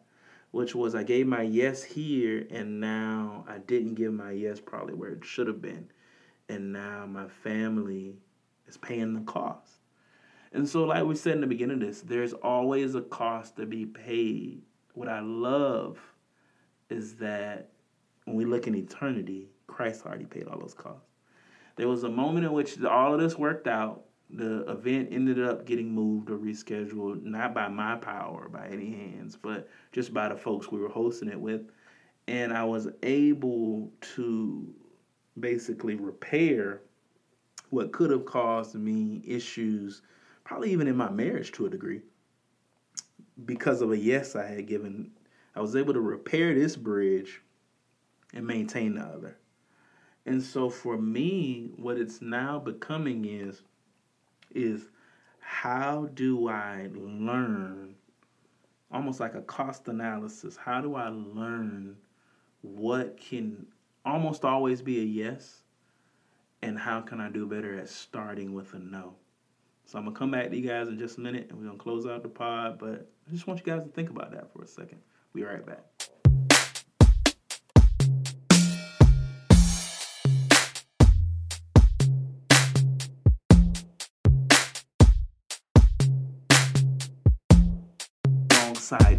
which 0.49 0.73
was 0.73 0.95
I 0.95 1.03
gave 1.03 1.27
my 1.27 1.43
yes 1.43 1.83
here, 1.83 2.47
and 2.49 2.79
now 2.79 3.45
I 3.47 3.59
didn't 3.59 3.93
give 3.93 4.13
my 4.13 4.31
yes 4.31 4.59
probably 4.59 4.95
where 4.95 5.11
it 5.11 5.23
should 5.23 5.45
have 5.45 5.61
been. 5.61 5.91
And 6.49 6.73
now 6.73 7.05
my 7.05 7.27
family 7.27 8.15
is 8.67 8.77
paying 8.77 9.13
the 9.13 9.21
cost. 9.31 9.73
And 10.51 10.67
so, 10.67 10.85
like 10.85 11.03
we 11.03 11.15
said 11.15 11.35
in 11.35 11.41
the 11.41 11.47
beginning 11.47 11.83
of 11.83 11.87
this, 11.87 12.01
there's 12.01 12.33
always 12.33 12.95
a 12.95 13.01
cost 13.01 13.57
to 13.57 13.67
be 13.67 13.85
paid. 13.85 14.63
What 14.95 15.07
I 15.07 15.19
love 15.19 15.99
is 16.89 17.13
that 17.17 17.69
when 18.25 18.35
we 18.35 18.45
look 18.45 18.65
in 18.65 18.73
eternity, 18.73 19.51
Christ 19.67 20.03
already 20.03 20.25
paid 20.25 20.47
all 20.47 20.59
those 20.59 20.73
costs. 20.73 21.08
There 21.79 21.87
was 21.87 22.03
a 22.03 22.09
moment 22.09 22.45
in 22.45 22.51
which 22.51 22.83
all 22.83 23.13
of 23.13 23.21
this 23.21 23.37
worked 23.37 23.65
out. 23.65 24.03
The 24.29 24.69
event 24.69 25.07
ended 25.13 25.41
up 25.41 25.65
getting 25.65 25.93
moved 25.93 26.29
or 26.29 26.37
rescheduled, 26.37 27.23
not 27.23 27.53
by 27.53 27.69
my 27.69 27.95
power, 27.95 28.49
by 28.49 28.67
any 28.67 28.91
hands, 28.91 29.37
but 29.41 29.69
just 29.93 30.13
by 30.13 30.27
the 30.27 30.35
folks 30.35 30.69
we 30.69 30.81
were 30.81 30.89
hosting 30.89 31.29
it 31.29 31.39
with. 31.39 31.61
And 32.27 32.51
I 32.51 32.65
was 32.65 32.89
able 33.01 33.93
to 34.15 34.75
basically 35.39 35.95
repair 35.95 36.81
what 37.69 37.93
could 37.93 38.11
have 38.11 38.25
caused 38.25 38.75
me 38.75 39.23
issues 39.25 40.01
probably 40.43 40.73
even 40.73 40.85
in 40.85 40.97
my 40.97 41.09
marriage 41.09 41.53
to 41.53 41.65
a 41.65 41.69
degree, 41.69 42.01
because 43.45 43.81
of 43.81 43.93
a 43.93 43.97
yes 43.97 44.35
I 44.35 44.47
had 44.47 44.67
given, 44.67 45.11
I 45.55 45.61
was 45.61 45.77
able 45.77 45.93
to 45.93 46.01
repair 46.01 46.53
this 46.53 46.75
bridge 46.75 47.41
and 48.33 48.45
maintain 48.45 48.95
the 48.95 49.01
other. 49.03 49.37
And 50.29 50.43
so 50.43 50.69
for 50.69 50.95
me, 50.95 51.71
what 51.77 51.97
it's 51.97 52.21
now 52.21 52.59
becoming 52.59 53.25
is, 53.25 53.63
is 54.53 54.85
how 55.39 56.07
do 56.13 56.47
I 56.47 56.87
learn, 56.93 57.95
almost 58.91 59.19
like 59.19 59.33
a 59.33 59.41
cost 59.41 59.87
analysis, 59.87 60.55
how 60.55 60.81
do 60.81 60.93
I 60.93 61.07
learn 61.07 61.95
what 62.61 63.19
can 63.19 63.65
almost 64.05 64.45
always 64.45 64.83
be 64.83 64.99
a 64.99 65.03
yes, 65.03 65.63
and 66.61 66.77
how 66.77 67.01
can 67.01 67.19
I 67.19 67.31
do 67.31 67.47
better 67.47 67.79
at 67.79 67.89
starting 67.89 68.53
with 68.53 68.75
a 68.75 68.77
no? 68.77 69.15
So 69.85 69.97
I'm 69.97 70.05
gonna 70.05 70.15
come 70.15 70.29
back 70.29 70.51
to 70.51 70.55
you 70.55 70.69
guys 70.69 70.89
in 70.89 70.99
just 70.99 71.17
a 71.17 71.21
minute, 71.21 71.47
and 71.49 71.57
we're 71.57 71.65
gonna 71.65 71.79
close 71.79 72.05
out 72.05 72.21
the 72.21 72.29
pod. 72.29 72.77
But 72.77 73.09
I 73.27 73.31
just 73.31 73.47
want 73.47 73.59
you 73.59 73.65
guys 73.65 73.81
to 73.81 73.89
think 73.89 74.11
about 74.11 74.31
that 74.33 74.53
for 74.53 74.61
a 74.61 74.67
second. 74.67 74.99
Be 75.33 75.41
right 75.41 75.65
back. 75.65 75.88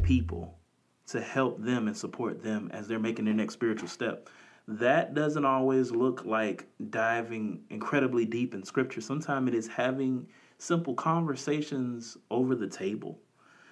People 0.03 0.59
to 1.07 1.21
help 1.21 1.63
them 1.63 1.87
and 1.87 1.97
support 1.97 2.43
them 2.43 2.69
as 2.73 2.89
they're 2.89 2.99
making 2.99 3.27
their 3.27 3.35
next 3.35 3.55
spiritual 3.55 3.87
step 3.87 4.29
that 4.67 5.15
doesn't 5.15 5.45
always 5.45 5.91
look 5.91 6.25
like 6.25 6.67
diving 6.91 7.61
incredibly 7.71 8.25
deep 8.25 8.55
in 8.55 8.65
scripture. 8.65 9.01
Sometimes 9.01 9.49
it 9.49 9.55
is 9.55 9.69
having 9.69 10.27
simple 10.59 10.95
conversations 10.95 12.17
over 12.31 12.55
the 12.55 12.69
table, 12.69 13.19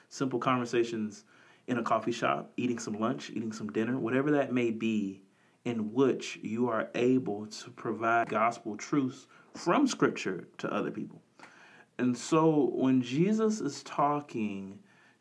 simple 0.09 0.39
conversations 0.39 1.25
in 1.67 1.79
a 1.79 1.83
coffee 1.83 2.13
shop, 2.13 2.53
eating 2.57 2.79
some 2.79 2.99
lunch, 2.99 3.31
eating 3.31 3.53
some 3.53 3.71
dinner, 3.71 3.99
whatever 3.99 4.31
that 4.33 4.53
may 4.53 4.71
be, 4.71 5.23
in 5.65 5.93
which 5.93 6.39
you 6.43 6.69
are 6.69 6.89
able 6.95 7.47
to 7.47 7.71
provide 7.71 8.29
gospel 8.29 8.77
truths 8.77 9.27
from 9.55 9.87
scripture 9.87 10.49
to 10.59 10.73
other 10.73 10.91
people. 10.91 11.23
And 11.99 12.17
so 12.17 12.71
when 12.75 13.03
Jesus 13.03 13.61
is 13.61 13.83
talking 13.83 14.79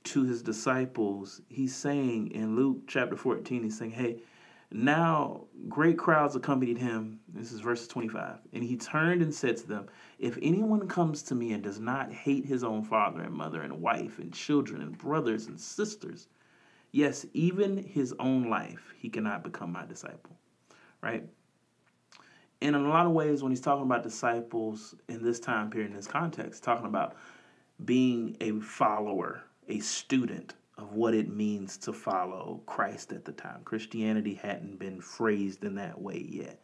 to 0.07 0.23
his 0.23 0.41
disciples, 0.41 1.41
he's 1.49 1.75
saying 1.75 2.31
in 2.31 2.55
Luke 2.55 2.81
chapter 2.87 3.15
14, 3.15 3.63
he's 3.63 3.77
saying, 3.77 3.91
Hey, 3.91 4.21
now 4.71 5.45
great 5.69 5.97
crowds 5.97 6.35
accompanied 6.35 6.77
him. 6.77 7.19
This 7.27 7.51
is 7.51 7.61
verse 7.61 7.87
25. 7.87 8.39
And 8.53 8.63
he 8.63 8.75
turned 8.75 9.21
and 9.21 9.33
said 9.33 9.57
to 9.57 9.67
them, 9.67 9.87
If 10.19 10.37
anyone 10.41 10.87
comes 10.87 11.23
to 11.23 11.35
me 11.35 11.53
and 11.53 11.63
does 11.63 11.79
not 11.79 12.11
hate 12.11 12.45
his 12.45 12.63
own 12.63 12.83
father 12.83 13.21
and 13.21 13.33
mother 13.33 13.61
and 13.61 13.81
wife 13.81 14.19
and 14.19 14.33
children 14.33 14.81
and 14.81 14.97
brothers 14.97 15.47
and 15.47 15.59
sisters, 15.59 16.27
yes, 16.91 17.25
even 17.33 17.77
his 17.77 18.13
own 18.19 18.49
life, 18.49 18.93
he 18.97 19.09
cannot 19.09 19.43
become 19.43 19.71
my 19.71 19.85
disciple. 19.85 20.37
Right? 21.01 21.27
And 22.61 22.75
in 22.75 22.81
a 22.81 22.89
lot 22.89 23.05
of 23.05 23.11
ways, 23.11 23.43
when 23.43 23.51
he's 23.51 23.61
talking 23.61 23.85
about 23.85 24.03
disciples 24.03 24.95
in 25.07 25.23
this 25.23 25.39
time 25.39 25.69
period, 25.69 25.91
in 25.91 25.95
this 25.95 26.07
context, 26.07 26.63
talking 26.63 26.87
about 26.87 27.15
being 27.85 28.35
a 28.41 28.59
follower, 28.59 29.43
a 29.67 29.79
student, 29.79 30.53
of 30.77 30.93
what 30.93 31.13
it 31.13 31.29
means 31.29 31.77
to 31.77 31.91
follow 31.91 32.61
Christ 32.65 33.11
at 33.11 33.25
the 33.25 33.31
time. 33.31 33.61
Christianity 33.65 34.35
hadn't 34.35 34.77
been 34.77 35.01
phrased 35.01 35.63
in 35.63 35.75
that 35.75 35.99
way 35.99 36.25
yet. 36.29 36.61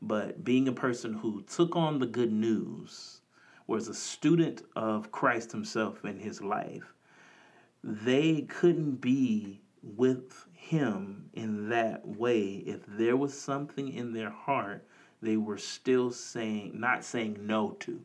But 0.00 0.42
being 0.42 0.66
a 0.66 0.72
person 0.72 1.14
who 1.14 1.42
took 1.42 1.76
on 1.76 2.00
the 2.00 2.06
good 2.06 2.32
news, 2.32 3.20
was 3.66 3.88
a 3.88 3.94
student 3.94 4.62
of 4.74 5.12
Christ 5.12 5.52
himself 5.52 6.04
in 6.04 6.18
his 6.18 6.42
life, 6.42 6.94
they 7.82 8.42
couldn't 8.42 8.96
be 8.96 9.60
with 9.82 10.46
him 10.52 11.30
in 11.32 11.68
that 11.68 12.06
way 12.06 12.62
if 12.66 12.80
there 12.86 13.16
was 13.16 13.38
something 13.38 13.88
in 13.88 14.12
their 14.12 14.30
heart 14.30 14.86
they 15.20 15.36
were 15.36 15.58
still 15.58 16.10
saying 16.10 16.78
not 16.78 17.04
saying 17.04 17.36
no 17.40 17.72
to 17.80 18.00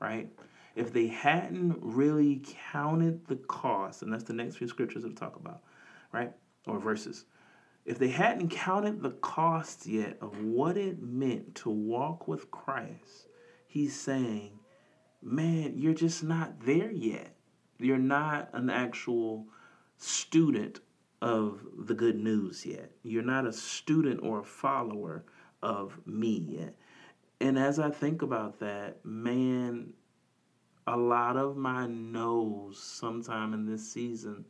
right 0.00 0.28
if 0.74 0.92
they 0.92 1.06
hadn't 1.06 1.78
really 1.80 2.42
counted 2.72 3.26
the 3.26 3.36
cost, 3.36 4.02
and 4.02 4.12
that's 4.12 4.24
the 4.24 4.32
next 4.32 4.56
few 4.56 4.68
scriptures 4.68 5.04
we'll 5.04 5.14
talk 5.14 5.36
about, 5.36 5.62
right? 6.12 6.32
Or 6.66 6.78
verses. 6.78 7.26
If 7.84 7.98
they 7.98 8.08
hadn't 8.08 8.48
counted 8.48 9.02
the 9.02 9.10
cost 9.10 9.86
yet 9.86 10.16
of 10.20 10.42
what 10.42 10.76
it 10.76 11.02
meant 11.02 11.54
to 11.56 11.70
walk 11.70 12.26
with 12.26 12.50
Christ, 12.50 13.28
he's 13.66 13.98
saying, 13.98 14.58
man, 15.22 15.74
you're 15.76 15.94
just 15.94 16.24
not 16.24 16.60
there 16.64 16.90
yet. 16.90 17.36
You're 17.78 17.98
not 17.98 18.50
an 18.52 18.70
actual 18.70 19.46
student 19.98 20.80
of 21.20 21.60
the 21.78 21.94
good 21.94 22.16
news 22.16 22.64
yet. 22.64 22.92
You're 23.02 23.22
not 23.22 23.46
a 23.46 23.52
student 23.52 24.20
or 24.22 24.40
a 24.40 24.44
follower 24.44 25.24
of 25.62 25.98
me 26.06 26.44
yet. 26.48 26.76
And 27.40 27.58
as 27.58 27.78
I 27.78 27.90
think 27.90 28.22
about 28.22 28.60
that, 28.60 29.04
man, 29.04 29.92
a 30.86 30.96
lot 30.96 31.36
of 31.36 31.56
my 31.56 31.86
no's 31.86 32.78
sometime 32.82 33.54
in 33.54 33.66
this 33.66 33.90
season 33.90 34.44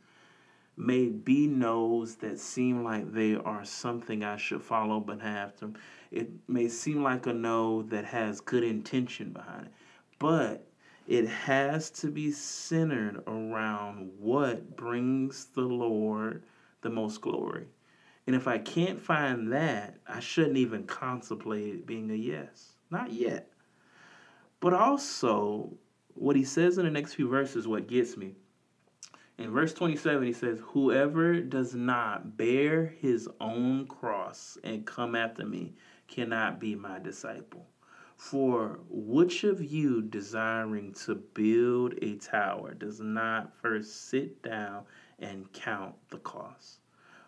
may 0.77 1.07
be 1.07 1.47
no's 1.47 2.15
that 2.15 2.39
seem 2.39 2.83
like 2.83 3.13
they 3.13 3.35
are 3.35 3.63
something 3.63 4.23
I 4.23 4.37
should 4.37 4.61
follow 4.61 4.99
but 4.99 5.21
have 5.21 5.55
to. 5.57 5.73
It 6.11 6.29
may 6.47 6.67
seem 6.67 7.01
like 7.01 7.27
a 7.27 7.33
no 7.33 7.83
that 7.83 8.05
has 8.05 8.41
good 8.41 8.63
intention 8.63 9.31
behind 9.31 9.67
it. 9.67 9.71
But 10.19 10.67
it 11.07 11.27
has 11.27 11.89
to 11.91 12.07
be 12.07 12.31
centered 12.31 13.23
around 13.27 14.11
what 14.17 14.75
brings 14.75 15.45
the 15.45 15.61
Lord 15.61 16.43
the 16.81 16.89
most 16.89 17.21
glory. 17.21 17.67
And 18.27 18.35
if 18.35 18.47
I 18.47 18.57
can't 18.57 18.99
find 18.99 19.51
that, 19.53 19.97
I 20.07 20.19
shouldn't 20.19 20.57
even 20.57 20.85
contemplate 20.85 21.75
it 21.75 21.85
being 21.85 22.09
a 22.09 22.15
yes. 22.15 22.73
Not 22.89 23.11
yet. 23.11 23.51
But 24.59 24.73
also, 24.73 25.77
what 26.15 26.35
he 26.35 26.43
says 26.43 26.77
in 26.77 26.85
the 26.85 26.91
next 26.91 27.13
few 27.13 27.27
verses, 27.27 27.67
what 27.67 27.87
gets 27.87 28.17
me. 28.17 28.35
In 29.37 29.51
verse 29.51 29.73
27, 29.73 30.25
he 30.25 30.33
says, 30.33 30.61
Whoever 30.67 31.41
does 31.41 31.75
not 31.75 32.37
bear 32.37 32.85
his 32.85 33.27
own 33.41 33.85
cross 33.85 34.57
and 34.63 34.85
come 34.85 35.13
after 35.13 35.45
me 35.45 35.75
cannot 36.07 36.59
be 36.59 36.73
my 36.73 36.99
disciple. 36.99 37.67
For 38.15 38.79
which 38.89 39.43
of 39.43 39.61
you 39.61 40.01
desiring 40.01 40.93
to 41.05 41.15
build 41.15 41.95
a 42.01 42.15
tower 42.15 42.73
does 42.73 43.01
not 43.01 43.53
first 43.61 44.07
sit 44.07 44.41
down 44.41 44.85
and 45.19 45.51
count 45.51 45.95
the 46.09 46.19
cost, 46.19 46.79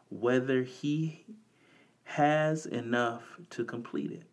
whether 0.10 0.64
he 0.64 1.26
has 2.06 2.66
enough 2.66 3.24
to 3.50 3.66
complete 3.66 4.12
it? 4.12 4.24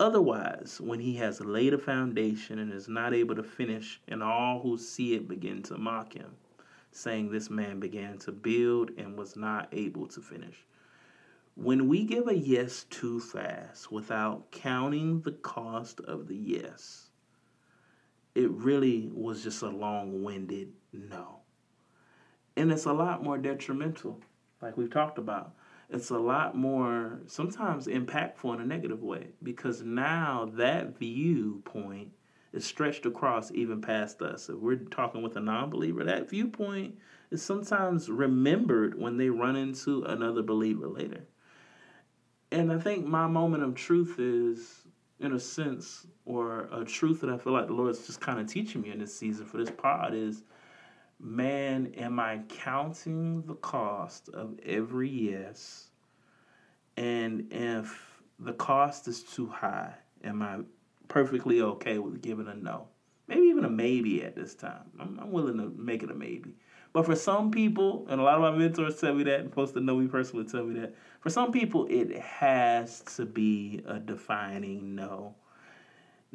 Otherwise, 0.00 0.80
when 0.80 0.98
he 0.98 1.14
has 1.14 1.40
laid 1.40 1.72
a 1.72 1.78
foundation 1.78 2.58
and 2.58 2.72
is 2.72 2.88
not 2.88 3.14
able 3.14 3.36
to 3.36 3.42
finish, 3.42 4.00
and 4.08 4.22
all 4.22 4.60
who 4.60 4.76
see 4.76 5.14
it 5.14 5.28
begin 5.28 5.62
to 5.62 5.78
mock 5.78 6.14
him, 6.14 6.32
saying, 6.90 7.30
This 7.30 7.48
man 7.48 7.78
began 7.78 8.18
to 8.18 8.32
build 8.32 8.90
and 8.98 9.16
was 9.16 9.36
not 9.36 9.68
able 9.72 10.08
to 10.08 10.20
finish. 10.20 10.64
When 11.54 11.86
we 11.86 12.04
give 12.04 12.26
a 12.26 12.36
yes 12.36 12.84
too 12.90 13.20
fast 13.20 13.92
without 13.92 14.50
counting 14.50 15.20
the 15.20 15.32
cost 15.32 16.00
of 16.00 16.26
the 16.26 16.36
yes, 16.36 17.10
it 18.34 18.50
really 18.50 19.08
was 19.12 19.44
just 19.44 19.62
a 19.62 19.68
long 19.68 20.24
winded 20.24 20.72
no. 20.92 21.38
And 22.56 22.72
it's 22.72 22.86
a 22.86 22.92
lot 22.92 23.22
more 23.22 23.38
detrimental, 23.38 24.20
like 24.60 24.76
we've 24.76 24.90
talked 24.90 25.18
about. 25.18 25.54
It's 25.90 26.10
a 26.10 26.18
lot 26.18 26.56
more 26.56 27.20
sometimes 27.26 27.86
impactful 27.86 28.54
in 28.54 28.60
a 28.60 28.66
negative 28.66 29.02
way 29.02 29.28
because 29.42 29.82
now 29.82 30.50
that 30.54 30.98
viewpoint 30.98 32.12
is 32.52 32.64
stretched 32.64 33.04
across 33.04 33.50
even 33.52 33.80
past 33.80 34.22
us. 34.22 34.48
If 34.48 34.56
we're 34.56 34.76
talking 34.76 35.22
with 35.22 35.36
a 35.36 35.40
non 35.40 35.70
believer, 35.70 36.04
that 36.04 36.30
viewpoint 36.30 36.96
is 37.30 37.42
sometimes 37.42 38.08
remembered 38.08 38.98
when 38.98 39.16
they 39.16 39.28
run 39.28 39.56
into 39.56 40.04
another 40.04 40.42
believer 40.42 40.88
later. 40.88 41.24
And 42.52 42.72
I 42.72 42.78
think 42.78 43.04
my 43.04 43.26
moment 43.26 43.64
of 43.64 43.74
truth 43.74 44.16
is, 44.18 44.86
in 45.18 45.32
a 45.32 45.40
sense, 45.40 46.06
or 46.24 46.68
a 46.72 46.84
truth 46.84 47.20
that 47.20 47.30
I 47.30 47.36
feel 47.36 47.52
like 47.52 47.66
the 47.66 47.72
Lord's 47.72 48.06
just 48.06 48.20
kind 48.20 48.38
of 48.38 48.46
teaching 48.46 48.82
me 48.82 48.90
in 48.90 49.00
this 49.00 49.14
season 49.14 49.44
for 49.44 49.56
this 49.58 49.70
pod 49.70 50.14
is 50.14 50.44
man, 51.20 51.92
am 51.96 52.20
I 52.20 52.40
counting 52.48 53.42
the 53.46 53.54
cost 53.54 54.28
of 54.30 54.58
every 54.64 55.08
yes? 55.08 55.88
And 56.96 57.48
if 57.50 58.20
the 58.38 58.52
cost 58.52 59.08
is 59.08 59.22
too 59.22 59.46
high, 59.46 59.94
am 60.22 60.42
I 60.42 60.58
perfectly 61.08 61.60
okay 61.60 61.98
with 61.98 62.22
giving 62.22 62.48
a 62.48 62.54
no. 62.54 62.88
Maybe 63.26 63.46
even 63.46 63.64
a 63.64 63.70
maybe 63.70 64.22
at 64.22 64.36
this 64.36 64.54
time. 64.54 64.90
I'm, 64.98 65.18
I'm 65.20 65.32
willing 65.32 65.58
to 65.58 65.72
make 65.76 66.02
it 66.02 66.10
a 66.10 66.14
maybe. 66.14 66.54
But 66.92 67.06
for 67.06 67.16
some 67.16 67.50
people, 67.50 68.06
and 68.08 68.20
a 68.20 68.24
lot 68.24 68.36
of 68.36 68.42
my 68.42 68.56
mentors 68.56 69.00
tell 69.00 69.14
me 69.14 69.24
that, 69.24 69.40
and 69.40 69.52
folks 69.52 69.72
that 69.72 69.82
know 69.82 69.96
me 69.96 70.06
personally 70.06 70.44
tell 70.44 70.64
me 70.64 70.78
that, 70.80 70.94
for 71.20 71.30
some 71.30 71.50
people, 71.50 71.86
it 71.88 72.16
has 72.18 73.00
to 73.16 73.24
be 73.24 73.82
a 73.86 73.98
defining 73.98 74.94
no. 74.94 75.34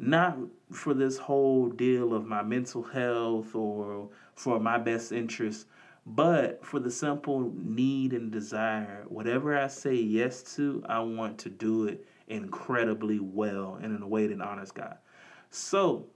Not 0.02 0.38
for 0.72 0.94
this 0.94 1.18
whole 1.18 1.68
deal 1.68 2.14
of 2.14 2.24
my 2.24 2.42
mental 2.42 2.82
health 2.82 3.54
or 3.54 4.08
for 4.34 4.58
my 4.58 4.78
best 4.78 5.12
interest, 5.12 5.66
but 6.06 6.64
for 6.64 6.80
the 6.80 6.90
simple 6.90 7.52
need 7.54 8.14
and 8.14 8.32
desire. 8.32 9.04
Whatever 9.08 9.58
I 9.58 9.66
say 9.66 9.94
yes 9.94 10.42
to, 10.56 10.82
I 10.88 11.00
want 11.00 11.36
to 11.40 11.50
do 11.50 11.84
it 11.84 12.06
incredibly 12.28 13.20
well 13.20 13.78
and 13.82 13.94
in 13.94 14.02
a 14.02 14.08
way 14.08 14.26
that 14.26 14.40
honors 14.40 14.72
God. 14.72 14.96
So, 15.50 16.06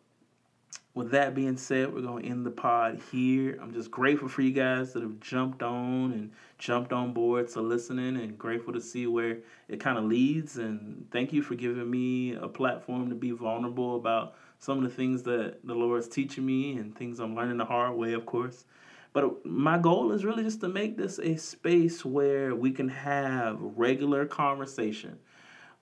with 0.95 1.11
that 1.11 1.35
being 1.35 1.57
said, 1.57 1.93
we're 1.93 2.03
going 2.03 2.23
to 2.23 2.29
end 2.29 2.47
the 2.47 2.51
pod 2.53 3.01
here. 3.11 3.59
I'm 3.61 3.73
just 3.73 3.91
grateful 3.91 4.29
for 4.29 4.43
you 4.43 4.53
guys 4.53 4.93
that 4.93 5.03
have 5.03 5.19
jumped 5.19 5.63
on 5.63 6.13
and 6.13 6.31
jumped 6.59 6.93
on 6.93 7.13
board 7.13 7.49
to 7.51 7.61
listening 7.61 8.17
and 8.17 8.39
grateful 8.39 8.73
to 8.73 8.81
see 8.81 9.09
where 9.09 9.39
it 9.69 9.81
kind 9.81 9.99
of 9.99 10.05
leads. 10.05 10.57
And 10.57 11.09
thank 11.11 11.33
you 11.33 11.43
for 11.43 11.57
giving 11.57 11.91
me 11.91 12.35
a 12.35 12.47
platform 12.47 13.09
to 13.09 13.17
be 13.17 13.33
vulnerable 13.33 13.97
about 13.97 14.37
some 14.61 14.79
of 14.79 14.85
the 14.85 14.97
things 14.97 15.25
that 15.25 15.59
the 15.65 15.75
Lord's 15.75 16.07
teaching 16.07 16.47
me 16.47 16.77
and 16.77 16.97
things 16.97 17.19
I'm 17.19 17.35
learning 17.35 17.57
the 17.57 17.65
hard 17.65 17.97
way, 17.97 18.13
of 18.13 18.25
course. 18.25 18.65
But 19.13 19.45
my 19.45 19.79
goal 19.79 20.13
is 20.13 20.25
really 20.25 20.45
just 20.45 20.61
to 20.61 20.69
make 20.69 20.97
this 20.97 21.19
a 21.19 21.37
space 21.37 22.05
where 22.05 22.55
we 22.55 22.71
can 22.71 22.89
have 22.89 23.59
regular 23.61 24.27
conversation 24.27 25.19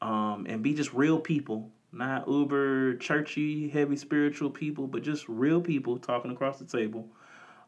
um, 0.00 0.46
and 0.48 0.62
be 0.62 0.74
just 0.74 0.92
real 0.92 1.18
people, 1.18 1.70
not 1.92 2.26
uber 2.26 2.96
churchy, 2.96 3.68
heavy 3.68 3.96
spiritual 3.96 4.50
people, 4.50 4.86
but 4.86 5.02
just 5.02 5.28
real 5.28 5.60
people 5.60 5.98
talking 5.98 6.30
across 6.30 6.58
the 6.58 6.64
table 6.64 7.06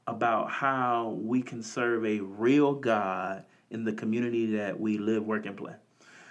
about 0.06 0.50
how 0.50 1.18
we 1.20 1.42
can 1.42 1.62
serve 1.62 2.04
a 2.04 2.20
real 2.20 2.74
God 2.74 3.44
in 3.70 3.84
the 3.84 3.92
community 3.92 4.56
that 4.56 4.78
we 4.78 4.98
live, 4.98 5.24
work, 5.24 5.46
and 5.46 5.56
play. 5.56 5.74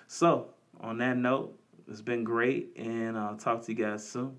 So, 0.08 0.50
on 0.82 0.98
that 1.00 1.18
note, 1.18 1.58
it's 1.88 2.02
been 2.02 2.24
great, 2.24 2.72
and 2.78 3.18
I'll 3.18 3.36
talk 3.36 3.64
to 3.66 3.72
you 3.72 3.78
guys 3.78 4.08
soon. 4.08 4.38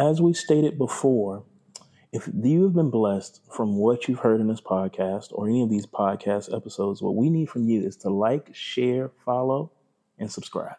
As 0.00 0.18
we 0.18 0.32
stated 0.32 0.78
before, 0.78 1.44
if 2.10 2.26
you 2.42 2.64
have 2.64 2.72
been 2.72 2.88
blessed 2.88 3.42
from 3.54 3.76
what 3.76 4.08
you've 4.08 4.20
heard 4.20 4.40
in 4.40 4.48
this 4.48 4.60
podcast 4.60 5.26
or 5.32 5.46
any 5.46 5.62
of 5.62 5.68
these 5.68 5.84
podcast 5.84 6.56
episodes, 6.56 7.02
what 7.02 7.16
we 7.16 7.28
need 7.28 7.50
from 7.50 7.68
you 7.68 7.82
is 7.86 7.96
to 7.98 8.08
like, 8.08 8.48
share, 8.54 9.10
follow, 9.26 9.70
and 10.18 10.32
subscribe. 10.32 10.76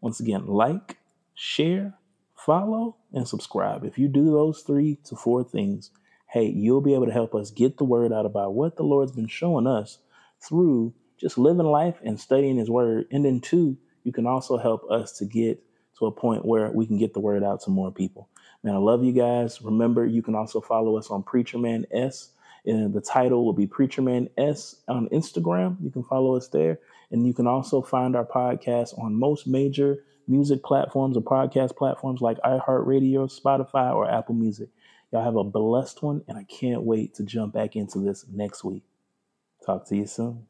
Once 0.00 0.18
again, 0.18 0.48
like, 0.48 0.98
share, 1.32 1.94
follow, 2.34 2.96
and 3.12 3.28
subscribe. 3.28 3.84
If 3.84 3.98
you 3.98 4.08
do 4.08 4.32
those 4.32 4.62
three 4.62 4.98
to 5.04 5.14
four 5.14 5.44
things, 5.44 5.92
hey, 6.26 6.46
you'll 6.46 6.80
be 6.80 6.94
able 6.94 7.06
to 7.06 7.12
help 7.12 7.36
us 7.36 7.52
get 7.52 7.78
the 7.78 7.84
word 7.84 8.12
out 8.12 8.26
about 8.26 8.54
what 8.54 8.76
the 8.76 8.82
Lord's 8.82 9.12
been 9.12 9.28
showing 9.28 9.68
us 9.68 9.98
through 10.42 10.92
just 11.20 11.38
living 11.38 11.66
life 11.66 12.00
and 12.04 12.18
studying 12.18 12.56
His 12.56 12.68
Word. 12.68 13.06
And 13.12 13.24
then, 13.24 13.40
two, 13.40 13.78
you 14.02 14.10
can 14.10 14.26
also 14.26 14.58
help 14.58 14.90
us 14.90 15.12
to 15.18 15.24
get 15.24 15.62
to 15.98 16.06
a 16.06 16.12
point 16.12 16.44
where 16.44 16.70
we 16.72 16.86
can 16.86 16.98
get 16.98 17.14
the 17.14 17.20
word 17.20 17.42
out 17.42 17.60
to 17.62 17.70
more 17.70 17.90
people. 17.90 18.28
Man, 18.66 18.74
I 18.74 18.78
love 18.78 19.04
you 19.04 19.12
guys. 19.12 19.62
Remember, 19.62 20.04
you 20.04 20.22
can 20.22 20.34
also 20.34 20.60
follow 20.60 20.98
us 20.98 21.08
on 21.08 21.22
Preacher 21.22 21.56
Man 21.56 21.86
S. 21.92 22.30
And 22.64 22.92
the 22.92 23.00
title 23.00 23.44
will 23.44 23.52
be 23.52 23.68
Preacher 23.68 24.02
Man 24.02 24.28
S 24.36 24.82
on 24.88 25.08
Instagram. 25.10 25.76
You 25.80 25.88
can 25.92 26.02
follow 26.02 26.34
us 26.34 26.48
there. 26.48 26.80
And 27.12 27.24
you 27.24 27.32
can 27.32 27.46
also 27.46 27.80
find 27.80 28.16
our 28.16 28.26
podcast 28.26 28.98
on 28.98 29.14
most 29.14 29.46
major 29.46 30.02
music 30.26 30.64
platforms 30.64 31.16
or 31.16 31.20
podcast 31.20 31.76
platforms 31.76 32.20
like 32.20 32.38
iHeartRadio, 32.38 33.30
Spotify, 33.40 33.94
or 33.94 34.10
Apple 34.10 34.34
Music. 34.34 34.68
Y'all 35.12 35.22
have 35.22 35.36
a 35.36 35.44
blessed 35.44 36.02
one, 36.02 36.24
and 36.26 36.36
I 36.36 36.42
can't 36.42 36.82
wait 36.82 37.14
to 37.14 37.22
jump 37.22 37.54
back 37.54 37.76
into 37.76 38.00
this 38.00 38.26
next 38.28 38.64
week. 38.64 38.82
Talk 39.64 39.86
to 39.90 39.96
you 39.96 40.06
soon. 40.06 40.44